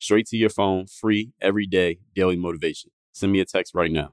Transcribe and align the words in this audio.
Straight 0.00 0.26
to 0.26 0.36
your 0.36 0.50
phone, 0.50 0.86
free 0.86 1.32
every 1.40 1.66
day, 1.66 1.98
daily 2.14 2.36
motivation. 2.36 2.92
Send 3.12 3.32
me 3.32 3.40
a 3.40 3.44
text 3.44 3.74
right 3.74 3.90
now. 3.90 4.12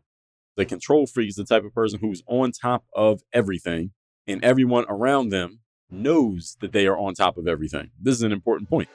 The 0.58 0.66
control 0.66 1.06
freak 1.06 1.30
is 1.30 1.36
the 1.36 1.44
type 1.44 1.64
of 1.64 1.76
person 1.76 2.00
who's 2.00 2.24
on 2.28 2.52
top 2.52 2.86
of 2.96 3.22
everything, 3.34 3.92
and 4.26 4.44
everyone 4.44 4.86
around 4.90 5.30
them 5.30 5.60
knows 5.92 6.58
that 6.62 6.72
they 6.72 6.88
are 6.88 6.98
on 6.98 7.14
top 7.14 7.38
of 7.38 7.48
everything. 7.48 7.92
This 8.02 8.16
is 8.16 8.24
an 8.24 8.32
important 8.32 8.68
point. 8.68 8.90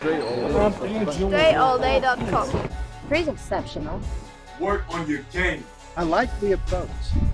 DreAllDay.com. 0.00 2.70
Pretty 3.08 3.30
exceptional. 3.30 4.00
Work 4.58 4.82
on 4.92 5.08
your 5.08 5.22
game. 5.32 5.62
I 5.96 6.02
like 6.02 6.28
the 6.40 6.52
approach. 6.52 6.88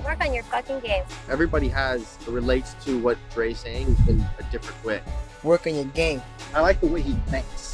Work 0.05 0.23
on 0.25 0.33
your 0.35 0.45
fucking 0.45 0.79
game. 0.81 1.05
Everybody 1.31 1.69
has 1.69 2.19
relates 2.27 2.75
to 2.85 2.99
what 2.99 3.17
Dre's 3.33 3.59
saying 3.59 3.97
in 4.09 4.21
a 4.39 4.43
different 4.51 4.83
way. 4.85 5.01
Work 5.43 5.67
on 5.67 5.75
your 5.75 5.85
game. 5.87 6.23
I 6.55 6.61
like 6.61 6.81
the 6.81 6.87
way 6.87 7.03
he 7.03 7.13
thinks. 7.29 7.74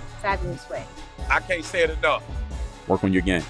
fabulous 0.21 0.69
way. 0.69 0.85
I 1.29 1.39
can't 1.39 1.65
say 1.65 1.83
it 1.83 1.89
enough. 1.89 2.23
Work 2.87 3.03
on 3.03 3.11
your 3.11 3.21
game. 3.23 3.43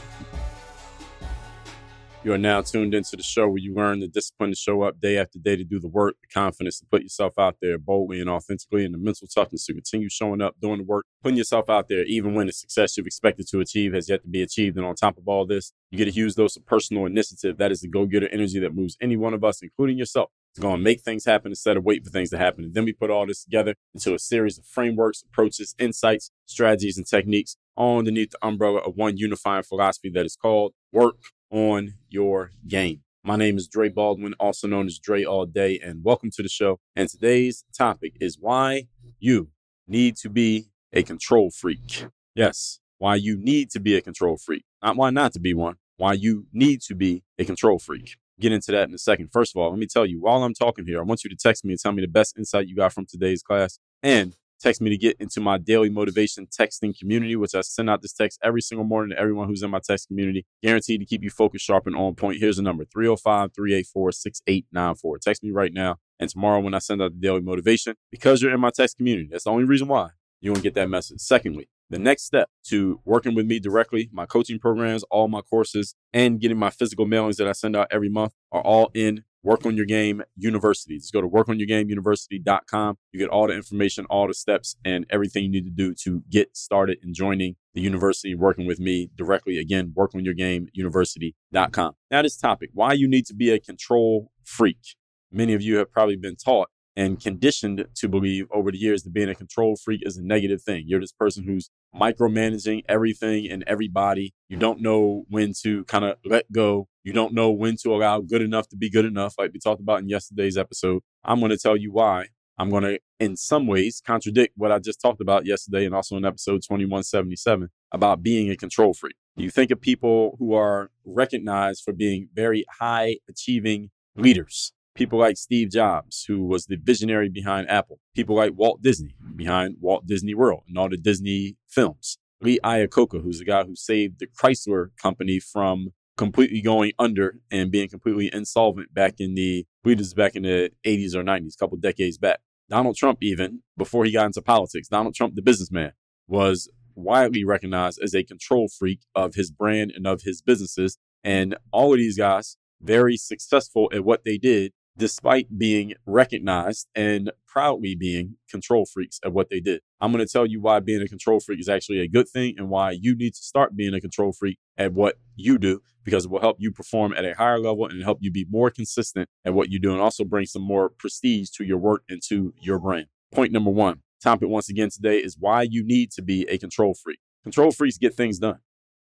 You 2.24 2.34
are 2.34 2.38
now 2.38 2.62
tuned 2.62 2.94
into 2.94 3.16
the 3.16 3.24
show 3.24 3.48
where 3.48 3.58
you 3.58 3.74
learn 3.74 4.00
the 4.00 4.08
discipline 4.08 4.52
to 4.52 4.56
show 4.56 4.84
up 4.84 5.00
day 5.00 5.18
after 5.18 5.40
day 5.40 5.56
to 5.56 5.64
do 5.64 5.80
the 5.80 5.88
work, 5.88 6.18
the 6.22 6.28
confidence 6.28 6.78
to 6.80 6.86
put 6.86 7.02
yourself 7.02 7.40
out 7.40 7.56
there 7.64 7.80
boldly 7.80 8.22
and 8.22 8.30
authentically, 8.30 8.86
and 8.86 8.94
the 8.94 9.00
mental 9.00 9.28
toughness 9.28 9.66
to 9.66 9.74
continue 9.74 10.08
showing 10.08 10.40
up, 10.40 10.56
doing 10.62 10.78
the 10.78 10.84
work, 10.84 11.08
putting 11.24 11.38
yourself 11.38 11.68
out 11.68 11.88
there, 11.88 12.06
even 12.06 12.36
when 12.36 12.46
the 12.46 12.54
success 12.54 12.96
you've 12.96 13.08
expected 13.08 13.48
to 13.48 13.60
achieve 13.60 13.94
has 13.94 14.08
yet 14.08 14.22
to 14.22 14.28
be 14.28 14.44
achieved. 14.44 14.78
And 14.78 14.86
on 14.86 14.94
top 14.94 15.18
of 15.18 15.28
all 15.28 15.48
this, 15.48 15.74
you 15.90 15.98
get 15.98 16.08
a 16.08 16.12
huge 16.12 16.36
dose 16.36 16.56
of 16.56 16.66
personal 16.68 17.08
initiative. 17.08 17.58
That 17.58 17.72
is 17.72 17.82
the 17.82 17.88
go 17.88 18.06
getter 18.06 18.30
energy 18.32 18.60
that 18.60 18.76
moves 18.76 18.96
any 19.02 19.18
one 19.18 19.34
of 19.34 19.44
us, 19.44 19.64
including 19.64 19.98
yourself, 19.98 20.30
to 20.56 20.62
go 20.62 20.74
and 20.74 20.84
make 20.84 21.02
things 21.02 21.26
happen 21.26 21.52
instead 21.52 21.78
of 21.78 21.84
wait 21.84 22.04
for 22.04 22.10
things 22.10 22.30
to 22.32 22.38
happen. 22.38 22.66
And 22.66 22.74
then 22.74 22.86
we 22.86 22.94
put 22.94 23.10
all 23.10 23.26
this 23.26 23.44
together 23.44 23.76
into 23.94 24.14
a 24.14 24.20
series 24.20 24.58
of 24.58 24.66
frameworks, 24.66 25.24
approaches, 25.24 25.76
insights, 25.80 26.32
strategies, 26.46 26.98
and 26.98 27.08
techniques 27.08 27.56
all 27.76 28.00
underneath 28.00 28.32
the 28.32 28.46
umbrella 28.46 28.80
of 28.80 28.96
one 28.96 29.18
unifying 29.18 29.64
philosophy 29.64 30.10
that 30.10 30.26
is 30.26 30.36
called 30.36 30.74
work 30.92 31.18
on 31.50 31.94
your 32.10 32.52
game. 32.68 33.02
My 33.24 33.36
name 33.36 33.58
is 33.58 33.68
Dre 33.68 33.90
Baldwin, 33.90 34.34
also 34.40 34.68
known 34.68 34.88
as 34.88 34.98
Dre 34.98 35.24
All 35.24 35.46
Day, 35.46 35.80
and 35.80 36.04
welcome 36.04 36.32
to 36.32 36.44
the 36.44 36.50
show. 36.50 36.80
And 36.96 37.08
today's 37.08 37.64
topic 37.78 38.14
is 38.20 38.38
why 38.40 38.88
you 39.20 39.50
need 39.88 40.16
to 40.18 40.30
be 40.30 40.70
a 40.92 41.04
control 41.04 41.52
freak. 41.52 42.06
Yes, 42.36 42.80
why 42.98 43.16
you 43.16 43.38
need 43.38 43.70
to 43.72 43.80
be 43.80 43.96
a 43.96 44.02
control 44.02 44.38
freak. 44.38 44.64
Not 44.82 44.96
why 44.96 45.12
not 45.12 45.34
to 45.34 45.40
be 45.40 45.54
one, 45.54 45.76
why 45.98 46.14
you 46.14 46.48
need 46.52 46.82
to 46.82 46.96
be 46.96 47.24
a 47.38 47.46
control 47.46 47.78
freak. 47.78 48.18
Get 48.42 48.52
into 48.52 48.72
that 48.72 48.90
in 48.90 48.96
a 48.96 48.98
second. 48.98 49.30
First 49.32 49.56
of 49.56 49.62
all, 49.62 49.70
let 49.70 49.78
me 49.78 49.86
tell 49.86 50.04
you, 50.06 50.20
while 50.20 50.44
I'm 50.44 50.56
talking 50.56 50.86
here, 50.86 51.00
I 51.00 51.04
want 51.04 51.24
you 51.24 51.30
to 51.30 51.36
text 51.36 51.64
me 51.64 51.74
and 51.74 51.80
tell 51.80 51.92
me 51.92 52.02
the 52.02 52.08
best 52.08 52.36
insight 52.38 52.68
you 52.68 52.76
got 52.76 52.92
from 52.92 53.06
today's 53.06 53.44
class. 53.44 53.78
And 54.02 54.36
text 54.60 54.82
me 54.82 54.90
to 54.90 54.98
get 54.98 55.16
into 55.20 55.40
my 55.40 55.60
daily 55.60 55.90
motivation 55.90 56.48
texting 56.48 56.98
community, 56.98 57.36
which 57.36 57.54
I 57.54 57.62
send 57.62 57.88
out 57.88 58.02
this 58.02 58.14
text 58.14 58.40
every 58.44 58.62
single 58.62 58.84
morning 58.84 59.16
to 59.16 59.22
everyone 59.22 59.48
who's 59.48 59.62
in 59.62 59.70
my 59.70 59.80
text 59.80 60.08
community, 60.08 60.46
guaranteed 60.64 61.02
to 61.02 61.06
keep 61.06 61.24
you 61.24 61.30
focused, 61.30 61.66
sharp, 61.66 61.86
and 61.86 61.96
on 61.96 62.16
point. 62.16 62.40
Here's 62.40 62.58
the 62.58 62.64
number 62.64 62.84
305 62.84 63.54
384 63.54 64.12
6894. 64.12 65.18
Text 65.20 65.44
me 65.44 65.52
right 65.52 65.72
now. 65.72 65.98
And 66.20 66.28
tomorrow, 66.28 66.60
when 66.60 66.74
I 66.74 66.80
send 66.80 67.02
out 67.02 67.14
the 67.14 67.20
daily 67.20 67.42
motivation, 67.42 67.96
because 68.10 68.42
you're 68.42 68.54
in 68.54 68.60
my 68.60 68.72
text 68.72 68.98
community, 68.98 69.30
that's 69.32 69.44
the 69.44 69.52
only 69.52 69.66
reason 69.66 69.88
why 69.88 70.10
you 70.40 70.52
won't 70.52 70.64
get 70.64 70.74
that 70.74 70.90
message. 70.90 71.20
Secondly, 71.20 71.70
the 71.92 72.00
next 72.00 72.24
step 72.24 72.50
to 72.68 73.00
working 73.06 73.36
with 73.36 73.46
me 73.46 73.60
directly, 73.60 74.10
my 74.12 74.26
coaching 74.26 74.58
programs, 74.58 75.04
all 75.12 75.28
my 75.28 75.42
courses, 75.42 75.94
and 76.14 76.40
getting 76.40 76.58
my 76.58 76.70
physical 76.70 77.06
mailings 77.06 77.36
that 77.36 77.48
I 77.48 77.52
send 77.52 77.76
out 77.76 77.88
every 77.92 78.10
month 78.10 78.34
are 78.52 78.62
all 78.62 78.90
in 78.94 79.24
Work 79.44 79.66
on 79.66 79.76
Your 79.76 79.86
Game 79.86 80.22
University. 80.38 80.98
Just 80.98 81.12
go 81.12 81.20
to 81.20 81.28
workonyourgameuniversity.com. 81.28 82.98
You 83.12 83.20
get 83.20 83.30
all 83.30 83.48
the 83.48 83.56
information, 83.56 84.06
all 84.06 84.28
the 84.28 84.34
steps, 84.34 84.76
and 84.86 85.06
everything 85.10 85.44
you 85.44 85.50
need 85.50 85.66
to 85.66 85.72
do 85.72 85.94
to 86.04 86.24
get 86.30 86.56
started 86.56 87.00
in 87.04 87.14
joining 87.14 87.56
the 87.74 87.82
university, 87.82 88.36
working 88.36 88.66
with 88.68 88.80
me 88.80 89.10
directly. 89.16 89.58
Again, 89.58 89.94
workonyourgameuniversity.com. 89.98 91.94
Now, 92.10 92.22
this 92.22 92.38
topic 92.38 92.70
why 92.74 92.94
you 92.94 93.10
need 93.10 93.26
to 93.26 93.34
be 93.34 93.50
a 93.50 93.60
control 93.60 94.32
freak. 94.46 94.96
Many 95.32 95.54
of 95.54 95.62
you 95.62 95.78
have 95.78 95.92
probably 95.92 96.18
been 96.18 96.36
taught 96.36 96.70
and 96.96 97.20
conditioned 97.20 97.86
to 97.96 98.08
believe 98.08 98.48
over 98.52 98.72
the 98.72 98.78
years 98.78 99.04
that 99.04 99.14
being 99.14 99.30
a 99.30 99.36
control 99.36 99.76
freak 99.76 100.02
is 100.04 100.18
a 100.18 100.24
negative 100.24 100.62
thing. 100.62 100.84
You're 100.88 101.00
this 101.00 101.14
person 101.14 101.44
who's 101.44 101.70
micromanaging 101.96 102.84
everything 102.90 103.50
and 103.50 103.64
everybody. 103.68 104.34
You 104.50 104.58
don't 104.58 104.82
know 104.82 105.24
when 105.30 105.54
to 105.64 105.86
kind 105.86 106.06
of 106.06 106.18
let 106.26 106.52
go. 106.52 106.88
You 107.04 107.14
don't 107.14 107.34
know 107.34 107.52
when 107.52 107.78
to 107.84 107.96
allow 107.96 108.20
good 108.20 108.42
enough 108.42 108.68
to 108.70 108.76
be 108.76 108.90
good 108.90 109.06
enough, 109.06 109.36
like 109.38 109.52
we 109.54 109.60
talked 109.60 109.82
about 109.82 110.00
in 110.00 110.10
yesterday's 110.10 110.58
episode. 110.58 111.02
I'm 111.24 111.40
going 111.40 111.52
to 111.52 111.58
tell 111.58 111.78
you 111.78 111.92
why. 111.92 112.28
I'm 112.58 112.70
going 112.70 112.84
to, 112.84 113.00
in 113.20 113.38
some 113.38 113.66
ways, 113.66 114.02
contradict 114.06 114.54
what 114.56 114.72
I 114.72 114.78
just 114.78 115.02
talked 115.02 115.22
about 115.22 115.46
yesterday 115.46 115.86
and 115.86 115.96
also 115.96 116.16
in 116.18 116.26
episode 116.26 116.62
2177 116.62 117.70
about 117.92 118.22
being 118.22 118.52
a 118.52 118.58
control 118.58 118.94
freak. 118.94 119.16
You 119.36 119.50
think 119.50 119.72
of 119.72 119.82
people 119.82 120.36
who 120.38 120.54
are 120.54 120.92
recognized 121.06 121.84
for 121.84 121.94
being 121.94 122.28
very 122.36 122.66
high 122.80 123.18
achieving 123.28 123.90
leaders 124.16 124.74
People 124.96 125.20
like 125.20 125.38
Steve 125.38 125.72
Jobs, 125.72 126.26
who 126.28 126.46
was 126.46 126.66
the 126.66 126.76
visionary 126.76 127.30
behind 127.30 127.70
Apple. 127.70 128.00
People 128.16 128.36
like 128.36 128.52
Walt 128.56 128.82
Disney, 128.82 129.16
behind 129.36 129.78
Walt 129.80 130.06
Disney 130.06 130.34
World 130.34 130.64
and 130.68 130.78
all 130.78 130.90
the 130.90 130.98
Disney 130.98 131.56
films. 131.70 132.18
Lee 132.42 132.60
Iacocca, 132.64 133.22
who's 133.22 133.40
the 133.40 133.46
guy 133.46 133.64
who 133.64 133.76
saved 133.76 134.20
the 134.20 134.28
Chrysler 134.28 134.88
company 135.02 135.40
from 135.40 135.90
completely 136.18 136.62
going 136.62 136.92
under 137.00 137.36
and 137.50 137.72
being 137.72 137.88
completely 137.88 138.30
insolvent 138.34 138.94
back 138.94 139.16
in 139.20 139.36
the, 139.36 139.66
believe 139.84 139.98
this 139.98 140.14
back 140.14 140.36
in 140.36 140.44
the 140.44 140.72
80s 140.86 141.16
or 141.16 141.24
90s, 141.24 141.54
a 141.56 141.58
couple 141.58 141.78
decades 141.78 142.18
back. 142.18 142.40
Donald 142.70 142.96
Trump, 142.96 143.20
even 143.22 143.62
before 143.78 144.06
he 144.06 144.12
got 144.12 144.26
into 144.26 144.42
politics, 144.42 144.88
Donald 144.88 145.16
Trump, 145.16 145.36
the 145.36 145.42
businessman, 145.42 145.94
was 146.28 146.70
widely 146.96 147.44
recognized 147.44 148.00
as 148.02 148.14
a 148.14 148.24
control 148.24 148.68
freak 148.68 149.00
of 149.16 149.36
his 149.36 149.52
brand 149.52 149.92
and 149.96 150.06
of 150.06 150.22
his 150.24 150.42
businesses. 150.42 150.98
And 151.24 151.58
all 151.72 151.94
of 151.94 152.00
these 152.00 152.18
guys, 152.18 152.58
very 152.82 153.18
successful 153.18 153.90
at 153.94 154.04
what 154.04 154.24
they 154.26 154.38
did 154.38 154.74
despite 154.98 155.58
being 155.58 155.94
recognized 156.06 156.88
and 156.96 157.32
proudly 157.48 157.96
being 157.96 158.36
control 158.50 158.86
freaks 158.86 159.20
at 159.24 159.34
what 159.34 159.50
they 159.50 159.60
did. 159.60 159.82
I'm 160.00 160.12
going 160.12 160.26
to 160.26 160.32
tell 160.32 160.46
you 160.46 160.62
why 160.62 160.80
being 160.80 161.02
a 161.02 161.08
control 161.08 161.40
freak 161.40 161.60
is 161.60 161.70
actually 161.70 162.00
a 162.00 162.08
good 162.08 162.28
thing 162.30 162.56
and 162.58 162.70
why 162.70 162.92
you 162.92 163.16
need 163.16 163.34
to 163.34 163.44
start 163.44 163.76
being 163.76 163.94
a 163.94 164.02
control 164.02 164.32
freak 164.32 164.58
at 164.78 164.94
what 164.94 165.16
you 165.36 165.58
do 165.58 165.82
because 166.04 166.26
it 166.26 166.32
will 166.32 166.42
help 166.42 166.58
you 166.60 166.72
perform 166.72 167.14
at 167.14 167.26
a 167.26 167.36
higher 167.36 167.60
level 167.60 167.86
and 167.86 168.02
help 168.04 168.20
you 168.22 168.32
be 168.32 168.46
more 168.50 168.70
consistent 168.70 169.30
at 169.46 169.54
what 169.54 169.70
you 169.70 169.80
do 169.80 169.92
and 169.92 170.02
also 170.02 170.24
bring 170.24 170.46
some 170.46 170.62
more 170.62 170.90
prestige 170.90 171.50
to 171.52 171.64
your 171.64 171.78
work 171.78 172.04
and 172.10 172.22
to 172.28 172.54
your 172.60 172.80
brand. 172.80 173.08
Point 173.32 173.52
number 173.52 173.70
one, 173.70 174.02
topic 174.22 174.50
once 174.50 174.70
again 174.70 174.90
today 174.90 175.18
is 175.18 175.38
why 175.40 175.62
you 175.62 175.86
need 175.86 176.12
to 176.12 176.22
be 176.22 176.44
a 176.50 176.58
control 176.58 176.94
freak. 176.94 177.20
Control 177.44 177.72
freaks 177.72 177.98
get 177.98 178.14
things 178.14 178.40
done. 178.40 178.60